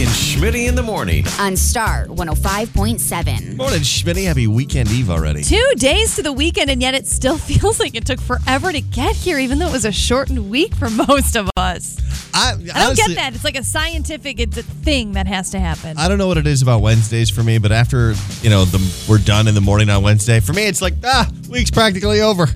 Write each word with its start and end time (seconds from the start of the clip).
and 0.00 0.08
Schmitty 0.08 0.66
in 0.66 0.74
the 0.74 0.82
morning. 0.82 1.26
on 1.38 1.54
Star 1.56 2.06
105.7. 2.06 3.56
Morning, 3.56 3.80
Schmitty. 3.80 4.24
Happy 4.24 4.46
weekend 4.46 4.90
eve 4.90 5.10
already. 5.10 5.42
Two 5.42 5.72
days 5.76 6.16
to 6.16 6.22
the 6.22 6.32
weekend, 6.32 6.70
and 6.70 6.80
yet 6.80 6.94
it 6.94 7.06
still 7.06 7.36
feels 7.50 7.78
like 7.78 7.94
it 7.94 8.06
took 8.06 8.18
forever 8.18 8.72
to 8.72 8.80
get 8.80 9.14
here, 9.14 9.38
even 9.38 9.58
though 9.58 9.66
it 9.66 9.72
was 9.72 9.84
a 9.84 9.92
shortened 9.92 10.48
week 10.48 10.74
for 10.74 10.88
most 11.08 11.36
of 11.36 11.50
us. 11.56 11.98
I, 12.32 12.52
I 12.74 12.86
don't 12.86 12.96
get 12.96 13.14
that. 13.16 13.34
It's 13.34 13.44
like 13.44 13.58
a 13.58 13.64
scientific 13.64 14.40
it's 14.40 14.56
a 14.56 14.62
thing 14.62 15.12
that 15.12 15.26
has 15.26 15.50
to 15.50 15.60
happen. 15.60 15.98
I 15.98 16.08
don't 16.08 16.16
know 16.16 16.28
what 16.28 16.38
it 16.38 16.46
is 16.46 16.62
about 16.62 16.80
Wednesdays 16.80 17.28
for 17.28 17.42
me, 17.42 17.58
but 17.58 17.70
after 17.72 18.14
you 18.40 18.48
know 18.48 18.64
the, 18.64 19.04
we're 19.08 19.18
done 19.18 19.48
in 19.48 19.54
the 19.54 19.60
morning 19.60 19.90
on 19.90 20.02
Wednesday, 20.02 20.40
for 20.40 20.54
me 20.54 20.66
it's 20.66 20.80
like 20.80 20.94
ah, 21.04 21.28
week's 21.50 21.70
practically 21.70 22.22
over. 22.22 22.46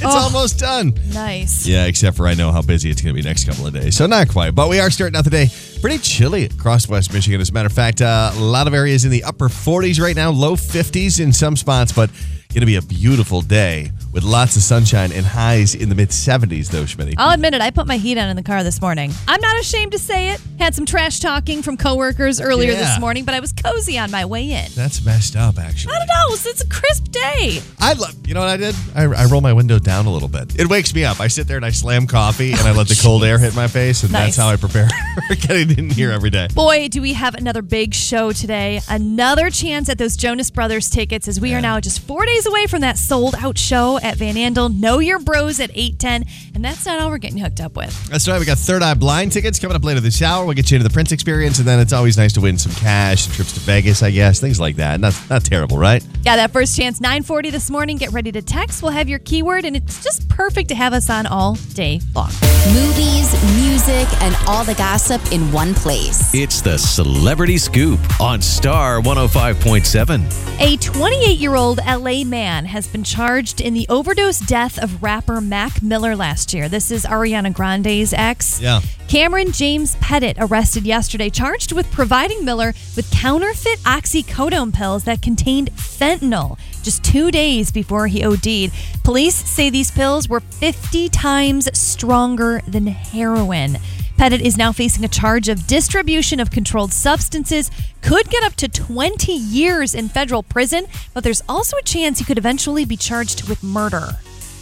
It's 0.00 0.04
Oh. 0.04 0.18
almost 0.18 0.58
done. 0.58 0.94
nice. 1.12 1.66
Yeah, 1.66 1.86
except 1.86 2.16
for 2.16 2.26
I 2.28 2.34
know 2.34 2.52
how 2.52 2.62
busy 2.62 2.90
it's 2.90 3.02
going 3.02 3.14
to 3.14 3.20
be 3.20 3.26
next 3.26 3.44
couple 3.44 3.66
of 3.66 3.74
days, 3.74 3.96
so 3.96 4.06
not 4.06 4.28
quite. 4.28 4.54
But 4.54 4.68
we 4.68 4.78
are 4.80 4.90
starting 4.90 5.16
out 5.16 5.24
the 5.24 5.30
day 5.30 5.50
pretty 5.80 5.98
chilly 5.98 6.44
across 6.44 6.88
West 6.88 7.12
Michigan. 7.12 7.40
As 7.40 7.50
a 7.50 7.52
matter 7.52 7.66
of 7.66 7.72
fact, 7.72 8.00
uh, 8.00 8.30
a 8.34 8.38
lot 8.40 8.66
of 8.68 8.74
areas 8.74 9.04
in 9.04 9.10
the 9.10 9.24
upper 9.24 9.48
40s 9.48 10.00
right 10.00 10.14
now, 10.16 10.30
low 10.30 10.54
50s 10.56 11.18
in 11.20 11.32
some 11.32 11.56
spots, 11.56 11.90
but 11.92 12.10
going 12.54 12.60
to 12.60 12.66
be 12.66 12.76
a 12.76 12.82
beautiful 12.82 13.42
day 13.42 13.90
with 14.12 14.22
lots 14.24 14.56
of 14.56 14.62
sunshine 14.62 15.12
and 15.12 15.24
highs 15.24 15.74
in 15.74 15.88
the 15.88 15.94
mid 15.94 16.08
70s, 16.10 16.68
though, 16.70 16.84
Schmitty. 16.84 17.14
I'll 17.18 17.32
admit 17.34 17.54
it. 17.54 17.60
I 17.60 17.70
put 17.70 17.86
my 17.86 17.96
heat 17.96 18.18
on 18.18 18.28
in 18.28 18.36
the 18.36 18.42
car 18.42 18.64
this 18.64 18.80
morning. 18.80 19.12
I'm 19.26 19.40
not 19.40 19.58
ashamed 19.60 19.92
to 19.92 19.98
say 19.98 20.30
it. 20.30 20.40
Had 20.58 20.74
some 20.74 20.86
trash 20.86 21.20
talking 21.20 21.62
from 21.62 21.76
coworkers 21.76 22.40
earlier 22.40 22.72
Yeah. 22.72 22.80
this 22.80 23.00
morning, 23.00 23.24
but 23.24 23.34
I 23.34 23.40
was 23.40 23.52
cozy 23.52 23.98
on 23.98 24.10
my 24.10 24.24
way 24.24 24.50
in. 24.50 24.66
That's 24.74 25.04
messed 25.04 25.36
up, 25.36 25.58
actually. 25.58 25.94
I 25.94 25.98
don't 25.98 26.08
know. 26.08 26.34
It's, 26.34 26.46
it's 26.46 26.60
a 26.62 26.68
crisp 26.68 27.10
day. 27.10 27.60
I 27.78 27.92
love. 27.94 28.14
You 28.26 28.34
know 28.34 28.40
what 28.40 28.48
I 28.48 28.56
did? 28.56 28.74
I, 28.94 29.02
I 29.04 29.24
roll 29.26 29.40
my 29.40 29.52
window 29.52 29.78
down 29.78 30.06
a 30.06 30.10
little 30.12 30.28
bit. 30.28 30.58
It 30.58 30.68
wakes 30.68 30.94
me 30.94 31.04
up. 31.04 31.20
I 31.20 31.28
sit 31.28 31.46
there 31.46 31.56
and 31.56 31.64
I 31.66 31.70
slam 31.70 32.06
coffee 32.06 32.52
and 32.52 32.60
I 32.62 32.72
let 32.72 32.88
the 32.88 32.96
oh, 32.98 33.02
cold 33.02 33.24
air 33.24 33.38
hit 33.38 33.54
my 33.54 33.68
face, 33.68 34.02
and 34.02 34.12
Nice. 34.12 34.24
that's 34.24 34.36
how 34.36 34.48
I 34.48 34.56
prepare 34.56 34.88
for 35.28 35.34
getting 35.36 35.76
in 35.78 35.90
here 35.90 36.10
every 36.10 36.30
day. 36.30 36.48
Boy, 36.54 36.88
do 36.88 37.00
we 37.02 37.12
have 37.12 37.34
another 37.34 37.62
big 37.62 37.94
show 37.94 38.32
today. 38.32 38.80
Another 38.88 39.50
chance 39.50 39.88
at 39.88 39.98
those 39.98 40.16
Jonas 40.16 40.50
Brothers 40.50 40.90
tickets 40.90 41.28
as 41.28 41.40
we 41.40 41.54
are 41.54 41.60
now 41.60 41.78
just 41.80 42.00
four 42.00 42.24
days 42.26 42.46
away 42.46 42.66
from 42.66 42.80
that 42.80 42.98
sold 42.98 43.34
out 43.36 43.56
show 43.58 43.98
at 44.08 44.16
Van 44.16 44.34
Andel. 44.34 44.74
Know 44.74 44.98
your 44.98 45.18
bros 45.18 45.60
at 45.60 45.70
810. 45.74 46.24
And 46.54 46.64
that's 46.64 46.86
not 46.86 46.98
all 46.98 47.10
we're 47.10 47.18
getting 47.18 47.38
hooked 47.38 47.60
up 47.60 47.76
with. 47.76 48.08
That's 48.08 48.26
right. 48.26 48.40
We 48.40 48.46
got 48.46 48.58
Third 48.58 48.82
Eye 48.82 48.94
Blind 48.94 49.30
tickets 49.30 49.60
coming 49.60 49.76
up 49.76 49.84
later 49.84 50.00
this 50.00 50.20
hour. 50.22 50.44
We'll 50.44 50.54
get 50.54 50.70
you 50.70 50.76
into 50.76 50.88
the 50.88 50.92
Prince 50.92 51.12
experience, 51.12 51.58
and 51.60 51.68
then 51.68 51.78
it's 51.78 51.92
always 51.92 52.16
nice 52.16 52.32
to 52.32 52.40
win 52.40 52.58
some 52.58 52.72
cash, 52.72 53.26
and 53.26 53.34
trips 53.34 53.52
to 53.52 53.60
Vegas, 53.60 54.02
I 54.02 54.10
guess, 54.10 54.40
things 54.40 54.58
like 54.58 54.76
that. 54.76 54.98
Not 54.98 55.14
not 55.30 55.44
terrible, 55.44 55.78
right? 55.78 56.04
Yeah, 56.24 56.34
that 56.34 56.50
first 56.50 56.76
chance, 56.76 57.00
940 57.00 57.50
this 57.50 57.70
morning. 57.70 57.96
Get 57.96 58.10
ready 58.12 58.32
to 58.32 58.42
text. 58.42 58.82
We'll 58.82 58.90
have 58.90 59.08
your 59.08 59.20
keyword, 59.20 59.64
and 59.66 59.76
it's 59.76 60.02
just 60.02 60.28
perfect 60.28 60.68
to 60.70 60.74
have 60.74 60.94
us 60.94 61.08
on 61.10 61.26
all 61.26 61.54
day 61.74 62.00
long. 62.14 62.30
Movies, 62.72 63.32
music, 63.56 64.08
and 64.22 64.36
all 64.48 64.64
the 64.64 64.74
gossip 64.74 65.20
in 65.30 65.52
one 65.52 65.74
place. 65.74 66.34
It's 66.34 66.60
the 66.60 66.76
Celebrity 66.76 67.58
Scoop 67.58 68.00
on 68.20 68.42
Star 68.42 69.00
105.7. 69.00 70.58
A 70.60 70.76
28 70.78 71.38
year 71.38 71.54
old 71.54 71.78
LA 71.86 72.24
man 72.24 72.64
has 72.64 72.88
been 72.88 73.04
charged 73.04 73.60
in 73.60 73.74
the 73.74 73.86
overdose 73.88 74.40
death 74.40 74.78
of 74.82 75.02
rapper 75.02 75.40
Mac 75.40 75.82
Miller 75.82 76.14
last 76.14 76.52
year. 76.52 76.68
This 76.68 76.90
is 76.90 77.04
Ariana 77.04 77.52
Grande's 77.52 78.12
ex. 78.12 78.60
Yeah. 78.60 78.80
Cameron 79.08 79.52
James 79.52 79.96
Pettit 79.96 80.36
arrested 80.38 80.84
yesterday, 80.84 81.30
charged 81.30 81.72
with 81.72 81.90
providing 81.90 82.44
Miller 82.44 82.74
with 82.96 83.10
counterfeit 83.10 83.78
oxycodone 83.80 84.74
pills 84.74 85.04
that 85.04 85.22
contained 85.22 85.70
fentanyl 85.72 86.58
just 86.82 87.02
two 87.02 87.30
days 87.30 87.70
before 87.70 88.06
he 88.06 88.24
OD'd. 88.24 88.72
Police 89.04 89.34
say 89.34 89.70
these 89.70 89.90
pills 89.90 90.28
were 90.28 90.40
50 90.40 91.08
times 91.08 91.68
stronger 91.78 92.60
than 92.66 92.86
heroin. 92.86 93.78
Pettit 94.18 94.40
is 94.40 94.58
now 94.58 94.72
facing 94.72 95.04
a 95.04 95.08
charge 95.08 95.48
of 95.48 95.68
distribution 95.68 96.40
of 96.40 96.50
controlled 96.50 96.92
substances, 96.92 97.70
could 98.02 98.28
get 98.28 98.42
up 98.42 98.54
to 98.56 98.66
20 98.66 99.30
years 99.32 99.94
in 99.94 100.08
federal 100.08 100.42
prison, 100.42 100.86
but 101.14 101.22
there's 101.22 101.40
also 101.48 101.76
a 101.76 101.82
chance 101.82 102.18
he 102.18 102.24
could 102.24 102.36
eventually 102.36 102.84
be 102.84 102.96
charged 102.96 103.48
with 103.48 103.62
murder. 103.62 104.16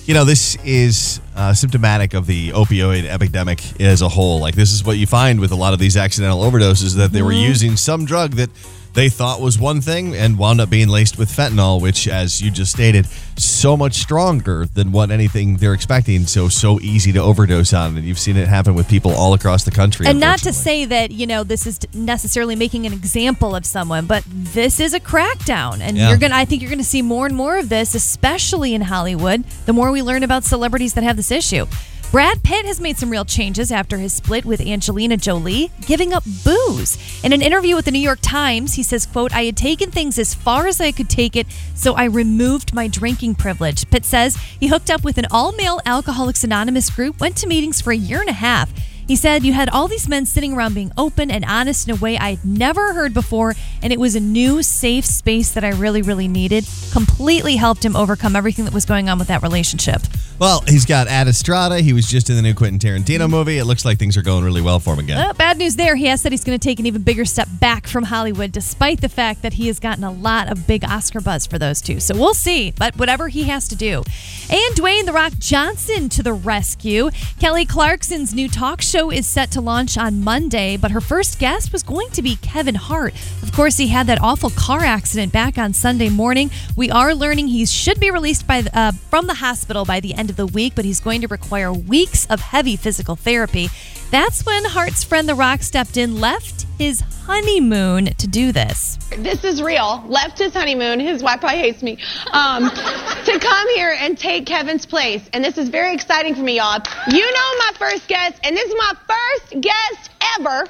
You 0.04 0.12
know, 0.12 0.26
this 0.26 0.58
is 0.62 1.22
uh, 1.34 1.54
symptomatic 1.54 2.12
of 2.12 2.26
the 2.26 2.50
opioid 2.50 3.06
epidemic 3.06 3.80
as 3.80 4.02
a 4.02 4.10
whole. 4.10 4.40
Like, 4.40 4.54
this 4.54 4.74
is 4.74 4.84
what 4.84 4.98
you 4.98 5.06
find 5.06 5.40
with 5.40 5.52
a 5.52 5.56
lot 5.56 5.72
of 5.72 5.78
these 5.78 5.96
accidental 5.96 6.42
overdoses 6.42 6.94
that 6.96 7.12
they 7.12 7.22
were 7.22 7.32
using 7.32 7.76
some 7.76 8.04
drug 8.04 8.32
that 8.32 8.50
they 8.96 9.08
thought 9.08 9.40
was 9.40 9.58
one 9.58 9.80
thing 9.80 10.14
and 10.16 10.36
wound 10.38 10.60
up 10.60 10.68
being 10.70 10.88
laced 10.88 11.18
with 11.18 11.30
fentanyl, 11.30 11.80
which, 11.80 12.08
as 12.08 12.40
you 12.42 12.50
just 12.50 12.72
stated, 12.72 13.06
so 13.38 13.76
much 13.76 13.94
stronger 13.94 14.66
than 14.66 14.90
what 14.90 15.10
anything 15.10 15.58
they're 15.58 15.74
expecting. 15.74 16.26
So, 16.26 16.48
so 16.48 16.80
easy 16.80 17.12
to 17.12 17.20
overdose 17.20 17.72
on. 17.74 17.96
And 17.96 18.04
you've 18.06 18.18
seen 18.18 18.36
it 18.36 18.48
happen 18.48 18.74
with 18.74 18.88
people 18.88 19.12
all 19.12 19.34
across 19.34 19.62
the 19.64 19.70
country. 19.70 20.06
and 20.06 20.18
not 20.18 20.38
to 20.40 20.52
say 20.52 20.86
that 20.86 21.10
you 21.12 21.26
know 21.26 21.44
this 21.44 21.66
is 21.66 21.78
necessarily 21.94 22.56
making 22.56 22.86
an 22.86 22.92
example 22.94 23.54
of 23.54 23.64
someone 23.66 24.06
but 24.06 24.24
this 24.26 24.80
is 24.80 24.94
a 24.94 25.00
crackdown 25.00 25.80
and 25.80 25.96
Yeah. 25.96 26.08
you're 26.08 26.18
gonna 26.18 26.34
i 26.34 26.44
think 26.44 26.62
you're 26.62 26.70
gonna 26.70 26.82
see 26.84 27.02
more 27.02 27.26
and 27.26 27.36
more 27.36 27.58
of 27.58 27.68
this 27.68 27.94
especially 27.94 28.74
in 28.74 28.80
hollywood 28.80 29.44
the 29.66 29.72
more 29.72 29.92
we 29.92 30.02
learn 30.02 30.22
about 30.22 30.44
celebrities 30.44 30.94
that 30.94 31.04
have 31.04 31.16
this 31.16 31.30
issue 31.30 31.66
Brad 32.12 32.42
Pitt 32.44 32.64
has 32.64 32.80
made 32.80 32.96
some 32.96 33.10
real 33.10 33.24
changes 33.24 33.72
after 33.72 33.98
his 33.98 34.14
split 34.14 34.44
with 34.44 34.60
Angelina 34.60 35.16
Jolie, 35.16 35.70
giving 35.86 36.14
up 36.14 36.22
booze. 36.44 36.96
In 37.24 37.32
an 37.32 37.42
interview 37.42 37.74
with 37.74 37.84
the 37.84 37.90
New 37.90 37.98
York 37.98 38.20
Times, 38.22 38.74
he 38.74 38.82
says, 38.84 39.06
quote, 39.06 39.34
I 39.34 39.42
had 39.42 39.56
taken 39.56 39.90
things 39.90 40.16
as 40.18 40.32
far 40.32 40.68
as 40.68 40.80
I 40.80 40.92
could 40.92 41.10
take 41.10 41.34
it, 41.34 41.48
so 41.74 41.94
I 41.94 42.04
removed 42.04 42.72
my 42.72 42.86
drinking 42.86 43.34
privilege. 43.34 43.90
Pitt 43.90 44.04
says 44.04 44.36
he 44.36 44.68
hooked 44.68 44.88
up 44.88 45.02
with 45.02 45.18
an 45.18 45.26
all-male 45.32 45.80
Alcoholics 45.84 46.44
Anonymous 46.44 46.90
group, 46.90 47.20
went 47.20 47.36
to 47.38 47.48
meetings 47.48 47.80
for 47.80 47.92
a 47.92 47.96
year 47.96 48.20
and 48.20 48.30
a 48.30 48.34
half. 48.34 48.72
He 49.06 49.16
said, 49.16 49.44
You 49.44 49.52
had 49.52 49.68
all 49.68 49.88
these 49.88 50.08
men 50.08 50.26
sitting 50.26 50.54
around 50.54 50.74
being 50.74 50.90
open 50.96 51.30
and 51.30 51.44
honest 51.44 51.88
in 51.88 51.94
a 51.94 51.98
way 51.98 52.18
I'd 52.18 52.44
never 52.44 52.92
heard 52.92 53.14
before, 53.14 53.54
and 53.82 53.92
it 53.92 54.00
was 54.00 54.14
a 54.14 54.20
new, 54.20 54.62
safe 54.62 55.04
space 55.04 55.52
that 55.52 55.64
I 55.64 55.70
really, 55.70 56.02
really 56.02 56.28
needed. 56.28 56.66
Completely 56.92 57.56
helped 57.56 57.84
him 57.84 57.94
overcome 57.94 58.34
everything 58.34 58.64
that 58.64 58.74
was 58.74 58.84
going 58.84 59.08
on 59.08 59.18
with 59.18 59.28
that 59.28 59.42
relationship. 59.42 60.02
Well, 60.38 60.62
he's 60.66 60.84
got 60.84 61.08
Ad 61.08 61.28
Astra. 61.28 61.80
He 61.80 61.94
was 61.94 62.06
just 62.06 62.28
in 62.28 62.36
the 62.36 62.42
new 62.42 62.52
Quentin 62.52 62.78
Tarantino 62.78 63.28
movie. 63.28 63.56
It 63.56 63.64
looks 63.64 63.86
like 63.86 63.98
things 63.98 64.18
are 64.18 64.22
going 64.22 64.44
really 64.44 64.60
well 64.60 64.78
for 64.78 64.92
him 64.92 65.00
again. 65.00 65.18
Uh, 65.18 65.32
bad 65.32 65.56
news 65.56 65.76
there. 65.76 65.96
He 65.96 66.06
has 66.06 66.20
said 66.20 66.30
he's 66.30 66.44
going 66.44 66.58
to 66.58 66.62
take 66.62 66.78
an 66.78 66.84
even 66.84 67.02
bigger 67.02 67.24
step 67.24 67.48
back 67.58 67.86
from 67.86 68.04
Hollywood, 68.04 68.52
despite 68.52 69.00
the 69.00 69.08
fact 69.08 69.40
that 69.42 69.54
he 69.54 69.66
has 69.68 69.80
gotten 69.80 70.04
a 70.04 70.12
lot 70.12 70.50
of 70.52 70.66
big 70.66 70.84
Oscar 70.84 71.20
buzz 71.20 71.46
for 71.46 71.58
those 71.58 71.80
two. 71.80 72.00
So 72.00 72.14
we'll 72.14 72.34
see, 72.34 72.72
but 72.72 72.96
whatever 72.96 73.28
he 73.28 73.44
has 73.44 73.66
to 73.68 73.76
do. 73.76 74.02
And 74.50 74.76
Dwayne 74.76 75.06
The 75.06 75.12
Rock 75.12 75.32
Johnson 75.38 76.10
to 76.10 76.22
the 76.22 76.34
rescue. 76.34 77.10
Kelly 77.40 77.64
Clarkson's 77.64 78.34
new 78.34 78.48
talk 78.48 78.82
show 78.82 78.95
is 78.96 79.28
set 79.28 79.50
to 79.50 79.60
launch 79.60 79.98
on 79.98 80.24
Monday, 80.24 80.78
but 80.78 80.90
her 80.90 81.02
first 81.02 81.38
guest 81.38 81.70
was 81.70 81.82
going 81.82 82.08
to 82.10 82.22
be 82.22 82.36
Kevin 82.36 82.74
Hart. 82.74 83.12
Of 83.42 83.52
course, 83.52 83.76
he 83.76 83.88
had 83.88 84.06
that 84.06 84.22
awful 84.22 84.48
car 84.48 84.80
accident 84.80 85.32
back 85.32 85.58
on 85.58 85.74
Sunday 85.74 86.08
morning. 86.08 86.50
We 86.76 86.90
are 86.90 87.14
learning 87.14 87.48
he 87.48 87.66
should 87.66 88.00
be 88.00 88.10
released 88.10 88.46
by 88.46 88.62
the, 88.62 88.76
uh, 88.76 88.92
from 88.92 89.26
the 89.26 89.34
hospital 89.34 89.84
by 89.84 90.00
the 90.00 90.14
end 90.14 90.30
of 90.30 90.36
the 90.36 90.46
week, 90.46 90.72
but 90.74 90.86
he's 90.86 91.00
going 91.00 91.20
to 91.20 91.28
require 91.28 91.70
weeks 91.70 92.24
of 92.26 92.40
heavy 92.40 92.74
physical 92.76 93.16
therapy. 93.16 93.68
That's 94.10 94.46
when 94.46 94.64
Hart's 94.64 95.04
friend 95.04 95.28
The 95.28 95.34
Rock 95.34 95.62
stepped 95.62 95.98
in, 95.98 96.18
left 96.18 96.65
his 96.78 97.02
honeymoon 97.24 98.06
to 98.06 98.26
do 98.26 98.52
this. 98.52 98.98
this 99.18 99.44
is 99.44 99.62
real. 99.62 100.04
Left 100.06 100.38
his 100.38 100.52
honeymoon. 100.52 101.00
His 101.00 101.22
wife 101.22 101.40
probably 101.40 101.58
hates 101.58 101.82
me. 101.82 101.98
Um, 102.32 102.70
to 102.70 103.38
come 103.40 103.68
here 103.74 103.94
and 103.98 104.18
take 104.18 104.46
Kevin's 104.46 104.86
place, 104.86 105.22
and 105.32 105.44
this 105.44 105.58
is 105.58 105.68
very 105.68 105.94
exciting 105.94 106.34
for 106.34 106.42
me, 106.42 106.56
y'all. 106.56 106.80
You 107.08 107.32
know 107.32 107.50
my 107.58 107.72
first 107.78 108.08
guest, 108.08 108.40
and 108.44 108.56
this 108.56 108.68
is 108.68 108.74
my 108.76 108.92
first 109.06 109.60
guest 109.60 110.10
ever. 110.38 110.60
And 110.60 110.68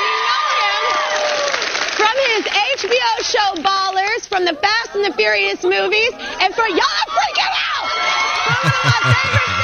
you 0.00 0.18
know 0.24 0.46
him 0.60 0.84
from 1.96 2.16
his 2.32 2.44
HBO 2.44 3.14
show 3.22 3.62
Ballers, 3.62 4.28
from 4.28 4.44
the 4.44 4.54
Fast 4.54 4.94
and 4.94 5.04
the 5.04 5.12
Furious 5.16 5.62
movies, 5.62 6.12
and 6.40 6.54
for 6.54 6.66
y'all 6.68 7.06
freaking 7.08 7.50
out 7.50 7.84
my 8.44 9.14
favorite 9.14 9.63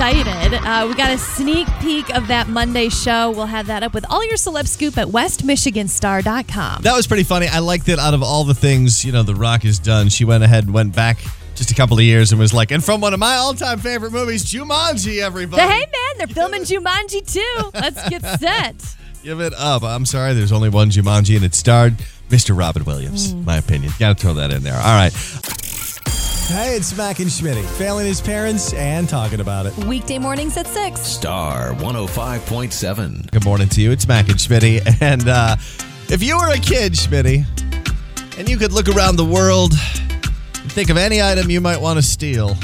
excited. 0.00 0.54
Uh, 0.54 0.86
we 0.88 0.94
got 0.94 1.10
a 1.10 1.18
sneak 1.18 1.66
peek 1.80 2.08
of 2.14 2.28
that 2.28 2.46
Monday 2.46 2.88
show. 2.88 3.32
We'll 3.32 3.46
have 3.46 3.66
that 3.66 3.82
up 3.82 3.92
with 3.94 4.04
all 4.08 4.24
your 4.24 4.36
celeb 4.36 4.68
scoop 4.68 4.96
at 4.96 5.08
westmichiganstar.com. 5.08 6.82
That 6.82 6.94
was 6.94 7.08
pretty 7.08 7.24
funny. 7.24 7.48
I 7.48 7.58
liked 7.58 7.86
that 7.86 7.98
out 7.98 8.14
of 8.14 8.22
all 8.22 8.44
the 8.44 8.54
things, 8.54 9.04
you 9.04 9.10
know, 9.10 9.24
The 9.24 9.34
Rock 9.34 9.62
has 9.64 9.80
done, 9.80 10.08
she 10.08 10.24
went 10.24 10.44
ahead 10.44 10.62
and 10.66 10.72
went 10.72 10.94
back 10.94 11.18
just 11.56 11.72
a 11.72 11.74
couple 11.74 11.98
of 11.98 12.04
years 12.04 12.30
and 12.30 12.38
was 12.40 12.54
like, 12.54 12.70
and 12.70 12.82
from 12.84 13.00
one 13.00 13.12
of 13.12 13.18
my 13.18 13.34
all 13.34 13.54
time 13.54 13.80
favorite 13.80 14.12
movies, 14.12 14.44
Jumanji, 14.44 15.18
everybody. 15.20 15.62
Hey 15.62 15.80
man, 15.80 16.18
they're 16.18 16.28
filming 16.28 16.62
Jumanji 16.62 17.26
too. 17.32 17.70
Let's 17.74 18.08
get 18.08 18.22
set. 18.40 18.76
Give 19.24 19.40
it 19.40 19.52
up. 19.54 19.82
I'm 19.82 20.06
sorry, 20.06 20.32
there's 20.32 20.52
only 20.52 20.68
one 20.68 20.90
Jumanji, 20.90 21.34
and 21.34 21.44
it 21.44 21.56
starred 21.56 21.96
Mr. 22.28 22.56
Robin 22.56 22.84
Williams, 22.84 23.34
Mm. 23.34 23.44
my 23.44 23.56
opinion. 23.56 23.92
Got 23.98 24.16
to 24.16 24.22
throw 24.22 24.34
that 24.34 24.52
in 24.52 24.62
there. 24.62 24.76
All 24.76 24.80
right. 24.80 25.12
Hey, 26.48 26.76
it's 26.76 26.96
Mac 26.96 27.18
and 27.18 27.28
Schmitty, 27.28 27.62
failing 27.76 28.06
his 28.06 28.22
parents 28.22 28.72
and 28.72 29.06
talking 29.06 29.40
about 29.40 29.66
it. 29.66 29.76
Weekday 29.84 30.18
mornings 30.18 30.56
at 30.56 30.66
6. 30.66 30.98
Star 30.98 31.72
105.7. 31.74 33.30
Good 33.30 33.44
morning 33.44 33.68
to 33.68 33.82
you. 33.82 33.90
It's 33.90 34.08
Mac 34.08 34.28
and 34.30 34.38
Schmitty. 34.38 34.80
And 35.02 35.28
uh, 35.28 35.56
if 36.08 36.22
you 36.22 36.38
were 36.38 36.48
a 36.48 36.56
kid, 36.58 36.94
Schmitty, 36.94 37.44
and 38.38 38.48
you 38.48 38.56
could 38.56 38.72
look 38.72 38.88
around 38.88 39.16
the 39.16 39.26
world 39.26 39.72
and 39.72 40.72
think 40.72 40.88
of 40.88 40.96
any 40.96 41.20
item 41.20 41.50
you 41.50 41.60
might 41.60 41.80
want 41.82 41.98
to 41.98 42.02
steal, 42.02 42.56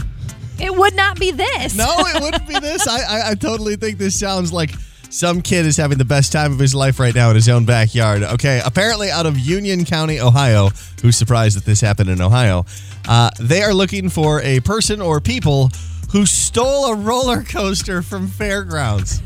It 0.59 0.75
would 0.75 0.95
not 0.95 1.21
be 1.21 1.31
this. 1.31 1.77
No, 1.77 1.95
it 1.99 2.23
wouldn't 2.23 2.49
be 2.49 2.59
this. 2.59 2.89
I, 2.89 3.03
I, 3.03 3.31
I 3.31 3.35
totally 3.35 3.77
think 3.77 3.99
this 3.99 4.19
sounds 4.19 4.51
like 4.51 4.71
some 5.15 5.43
kid 5.43 5.65
is 5.65 5.77
having 5.77 5.97
the 5.97 6.05
best 6.05 6.33
time 6.33 6.53
of 6.53 6.59
his 6.59 6.75
life 6.75 6.99
right 6.99 7.15
now 7.15 7.31
in 7.31 7.37
his 7.37 7.49
own 7.49 7.65
backyard. 7.65 8.25
Okay, 8.25 8.61
apparently 8.65 9.13
out 9.13 9.27
of 9.27 9.39
Union 9.39 9.85
County, 9.85 10.19
Ohio, 10.19 10.71
who's 11.03 11.17
surprised 11.17 11.57
that 11.57 11.65
this 11.65 11.81
happened 11.81 12.11
in 12.11 12.21
Ohio, 12.21 12.67
uh, 13.09 13.31
they 13.39 13.63
are 13.63 13.73
looking 13.73 14.09
for 14.09 14.41
a 14.43 14.59
person 14.61 15.01
or 15.01 15.21
people 15.21 15.71
who 16.11 16.27
stole 16.27 16.87
a 16.87 16.97
roller 16.97 17.45
coaster 17.45 18.03
from 18.03 18.27
fairgrounds. 18.27 19.23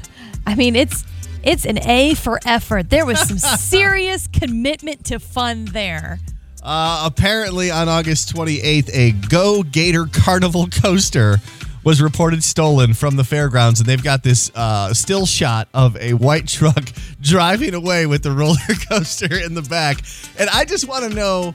I 0.46 0.54
mean, 0.54 0.76
it's 0.76 1.04
it's 1.42 1.64
an 1.64 1.78
A 1.88 2.12
for 2.14 2.38
effort. 2.44 2.90
There 2.90 3.06
was 3.06 3.26
some 3.26 3.38
serious 3.58 4.26
commitment 4.26 5.06
to 5.06 5.18
fun 5.18 5.64
there. 5.66 6.20
Uh, 6.62 7.04
apparently, 7.06 7.70
on 7.70 7.88
August 7.88 8.34
28th, 8.34 8.90
a 8.92 9.12
Go 9.12 9.62
Gator 9.62 10.04
Carnival 10.04 10.66
coaster 10.66 11.38
was 11.84 12.02
reported 12.02 12.42
stolen 12.44 12.94
from 12.94 13.16
the 13.16 13.24
fairgrounds, 13.24 13.80
and 13.80 13.88
they've 13.88 14.02
got 14.02 14.22
this 14.22 14.50
uh, 14.54 14.92
still 14.92 15.26
shot 15.26 15.68
of 15.72 15.96
a 15.96 16.12
white 16.14 16.46
truck 16.48 16.84
driving 17.20 17.74
away 17.74 18.06
with 18.06 18.22
the 18.22 18.32
roller 18.32 18.56
coaster 18.88 19.38
in 19.38 19.54
the 19.54 19.62
back. 19.62 19.98
And 20.38 20.50
I 20.50 20.64
just 20.64 20.88
want 20.88 21.04
to 21.08 21.14
know 21.14 21.54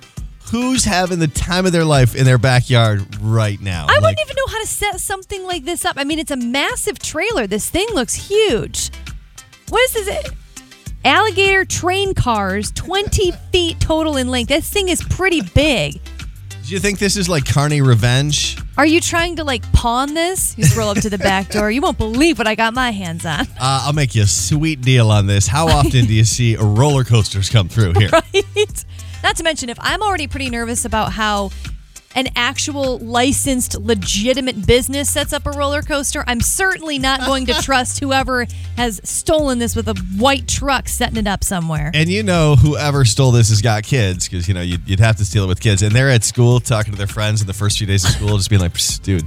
who's 0.51 0.83
having 0.85 1.19
the 1.19 1.27
time 1.27 1.65
of 1.65 1.71
their 1.71 1.85
life 1.85 2.15
in 2.15 2.25
their 2.25 2.37
backyard 2.37 3.03
right 3.21 3.59
now. 3.61 3.85
I 3.89 3.93
Like, 3.93 4.01
wouldn't 4.01 4.19
even 4.21 4.35
know 4.35 4.51
how 4.51 4.61
to 4.61 4.67
set 4.67 4.99
something 4.99 5.43
like 5.45 5.65
this 5.65 5.85
up. 5.85 5.95
I 5.97 6.03
mean, 6.03 6.19
it's 6.19 6.31
a 6.31 6.35
massive 6.37 6.99
trailer. 6.99 7.47
This 7.47 7.69
thing 7.69 7.87
looks 7.93 8.13
huge. 8.13 8.91
What 9.69 9.81
is 9.95 10.05
this? 10.05 10.31
Alligator 11.05 11.65
train 11.65 12.13
cars, 12.13 12.71
20 12.73 13.31
feet 13.51 13.79
total 13.79 14.17
in 14.17 14.29
length. 14.29 14.49
This 14.49 14.69
thing 14.69 14.89
is 14.89 15.01
pretty 15.03 15.41
big. 15.41 15.99
Do 16.63 16.73
you 16.73 16.79
think 16.79 16.97
this 16.97 17.17
is 17.17 17.27
like 17.27 17.45
Carney 17.45 17.81
Revenge? 17.81 18.57
Are 18.77 18.85
you 18.85 19.01
trying 19.01 19.35
to 19.35 19.43
like 19.43 19.69
pawn 19.73 20.13
this? 20.13 20.57
You 20.57 20.63
scroll 20.63 20.87
up 20.89 20.97
to 21.01 21.09
the 21.09 21.17
back 21.17 21.49
door. 21.49 21.69
You 21.69 21.81
won't 21.81 21.97
believe 21.97 22.37
what 22.37 22.47
I 22.47 22.55
got 22.55 22.73
my 22.73 22.91
hands 22.91 23.25
on. 23.25 23.47
Uh, 23.59 23.83
I'll 23.85 23.93
make 23.93 24.13
you 24.15 24.23
a 24.23 24.27
sweet 24.27 24.81
deal 24.81 25.09
on 25.09 25.25
this. 25.25 25.47
How 25.47 25.67
often 25.67 26.05
do 26.05 26.13
you 26.13 26.25
see 26.25 26.55
roller 26.57 27.03
coasters 27.03 27.49
come 27.49 27.69
through 27.69 27.93
here? 27.93 28.09
right? 28.13 28.85
Not 29.23 29.37
to 29.37 29.43
mention, 29.43 29.69
if 29.69 29.77
I'm 29.79 30.01
already 30.01 30.27
pretty 30.27 30.49
nervous 30.49 30.83
about 30.85 31.11
how 31.13 31.51
an 32.15 32.27
actual 32.35 32.99
licensed, 32.99 33.79
legitimate 33.79 34.65
business 34.65 35.09
sets 35.09 35.33
up 35.33 35.45
a 35.45 35.51
roller 35.51 35.81
coaster, 35.81 36.23
I'm 36.27 36.41
certainly 36.41 36.99
not 36.99 37.21
going 37.21 37.45
to 37.47 37.53
trust 37.61 37.99
whoever 37.99 38.45
has 38.77 39.01
stolen 39.03 39.59
this 39.59 39.75
with 39.75 39.87
a 39.87 39.95
white 40.17 40.47
truck 40.47 40.87
setting 40.87 41.17
it 41.17 41.27
up 41.27 41.43
somewhere. 41.43 41.91
And 41.93 42.09
you 42.09 42.23
know, 42.23 42.55
whoever 42.55 43.05
stole 43.05 43.31
this 43.31 43.49
has 43.49 43.61
got 43.61 43.83
kids 43.83 44.27
because 44.27 44.47
you 44.47 44.53
know 44.53 44.61
you'd, 44.61 44.87
you'd 44.87 44.99
have 44.99 45.15
to 45.17 45.25
steal 45.25 45.45
it 45.45 45.47
with 45.47 45.59
kids, 45.59 45.81
and 45.81 45.91
they're 45.93 46.09
at 46.09 46.23
school 46.23 46.59
talking 46.59 46.91
to 46.93 46.97
their 46.97 47.07
friends 47.07 47.41
in 47.41 47.47
the 47.47 47.53
first 47.53 47.77
few 47.77 47.87
days 47.87 48.03
of 48.03 48.11
school, 48.11 48.37
just 48.37 48.49
being 48.49 48.61
like, 48.61 48.73
"Dude, 49.03 49.25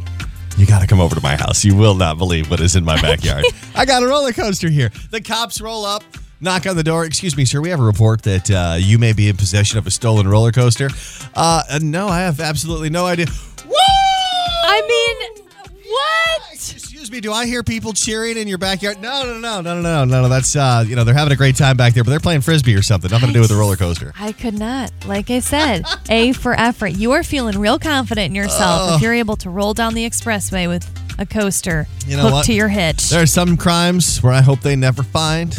you 0.57 0.67
got 0.67 0.81
to 0.81 0.87
come 0.87 1.01
over 1.01 1.15
to 1.15 1.21
my 1.21 1.37
house. 1.37 1.65
You 1.65 1.77
will 1.77 1.95
not 1.95 2.19
believe 2.19 2.51
what 2.51 2.61
is 2.61 2.77
in 2.77 2.85
my 2.85 3.01
backyard. 3.03 3.45
I 3.75 3.85
got 3.85 4.03
a 4.03 4.07
roller 4.07 4.33
coaster 4.33 4.69
here." 4.69 4.91
The 5.11 5.21
cops 5.21 5.61
roll 5.61 5.85
up. 5.85 6.03
Knock 6.41 6.67
on 6.67 6.77
the 6.77 6.83
door. 6.85 7.05
Excuse 7.07 7.37
me, 7.37 7.45
sir. 7.47 7.61
We 7.61 7.71
have 7.71 7.81
a 7.81 7.85
report 7.85 8.23
that 8.25 8.51
uh, 8.51 8.77
you 8.79 8.99
may 8.99 9.13
be 9.15 9.29
in 9.29 9.37
possession 9.37 9.79
of 9.79 9.87
a 9.87 9.91
stolen 9.91 10.29
roller 10.29 10.53
coaster. 10.53 10.91
Uh, 11.35 11.63
uh, 11.71 11.79
no, 11.83 12.09
I 12.09 12.21
have 12.21 12.41
absolutely 12.41 12.91
no 12.91 13.07
idea. 13.07 13.27
Woo! 13.67 13.73
I 13.75 14.83
mean, 14.87 15.45
what? 15.89 16.43
Excuse 16.53 17.11
me. 17.11 17.21
Do 17.21 17.33
I 17.33 17.47
hear 17.47 17.63
people 17.63 17.95
cheering 17.95 18.37
in 18.37 18.49
your 18.49 18.59
backyard? 18.59 19.01
No, 19.01 19.23
no, 19.25 19.39
no, 19.39 19.61
no, 19.63 19.75
no, 19.75 19.81
no, 19.81 20.05
no, 20.05 20.23
no. 20.23 20.29
That's 20.29 20.55
uh, 20.55 20.85
you 20.87 20.95
know 20.95 21.05
they're 21.05 21.15
having 21.15 21.33
a 21.33 21.37
great 21.37 21.57
time 21.57 21.77
back 21.79 21.95
there, 21.95 22.05
but 22.05 22.11
they're 22.11 22.21
playing 22.21 22.43
frisbee 22.43 22.75
or 22.75 22.83
something. 22.83 23.11
Nothing 23.11 23.29
to 23.29 23.33
do 23.35 23.41
with 23.41 23.49
the 23.49 23.57
roller 23.57 23.77
coaster. 23.77 24.13
I 24.19 24.33
could 24.33 24.59
not. 24.59 24.91
Like 25.07 25.31
I 25.31 25.39
said, 25.39 25.85
A 26.11 26.33
for 26.33 26.53
effort. 26.53 26.89
You 26.89 27.13
are 27.13 27.23
feeling 27.23 27.59
real 27.59 27.79
confident 27.79 28.27
in 28.27 28.35
yourself 28.35 28.97
if 28.97 29.01
you're 29.03 29.15
able 29.15 29.37
to 29.37 29.49
roll 29.49 29.73
down 29.73 29.95
the 29.95 30.05
expressway 30.09 30.69
with 30.69 30.87
a 31.19 31.25
coaster 31.25 31.87
You 32.07 32.17
know 32.19 32.25
hooked 32.25 32.33
what? 32.35 32.45
to 32.47 32.53
your 32.53 32.69
hitch. 32.69 33.09
There 33.09 33.23
are 33.23 33.27
some 33.27 33.57
crimes 33.57 34.23
where 34.23 34.35
I 34.35 34.43
hope 34.43 34.61
they 34.61 34.77
never 34.77 35.03
find 35.03 35.59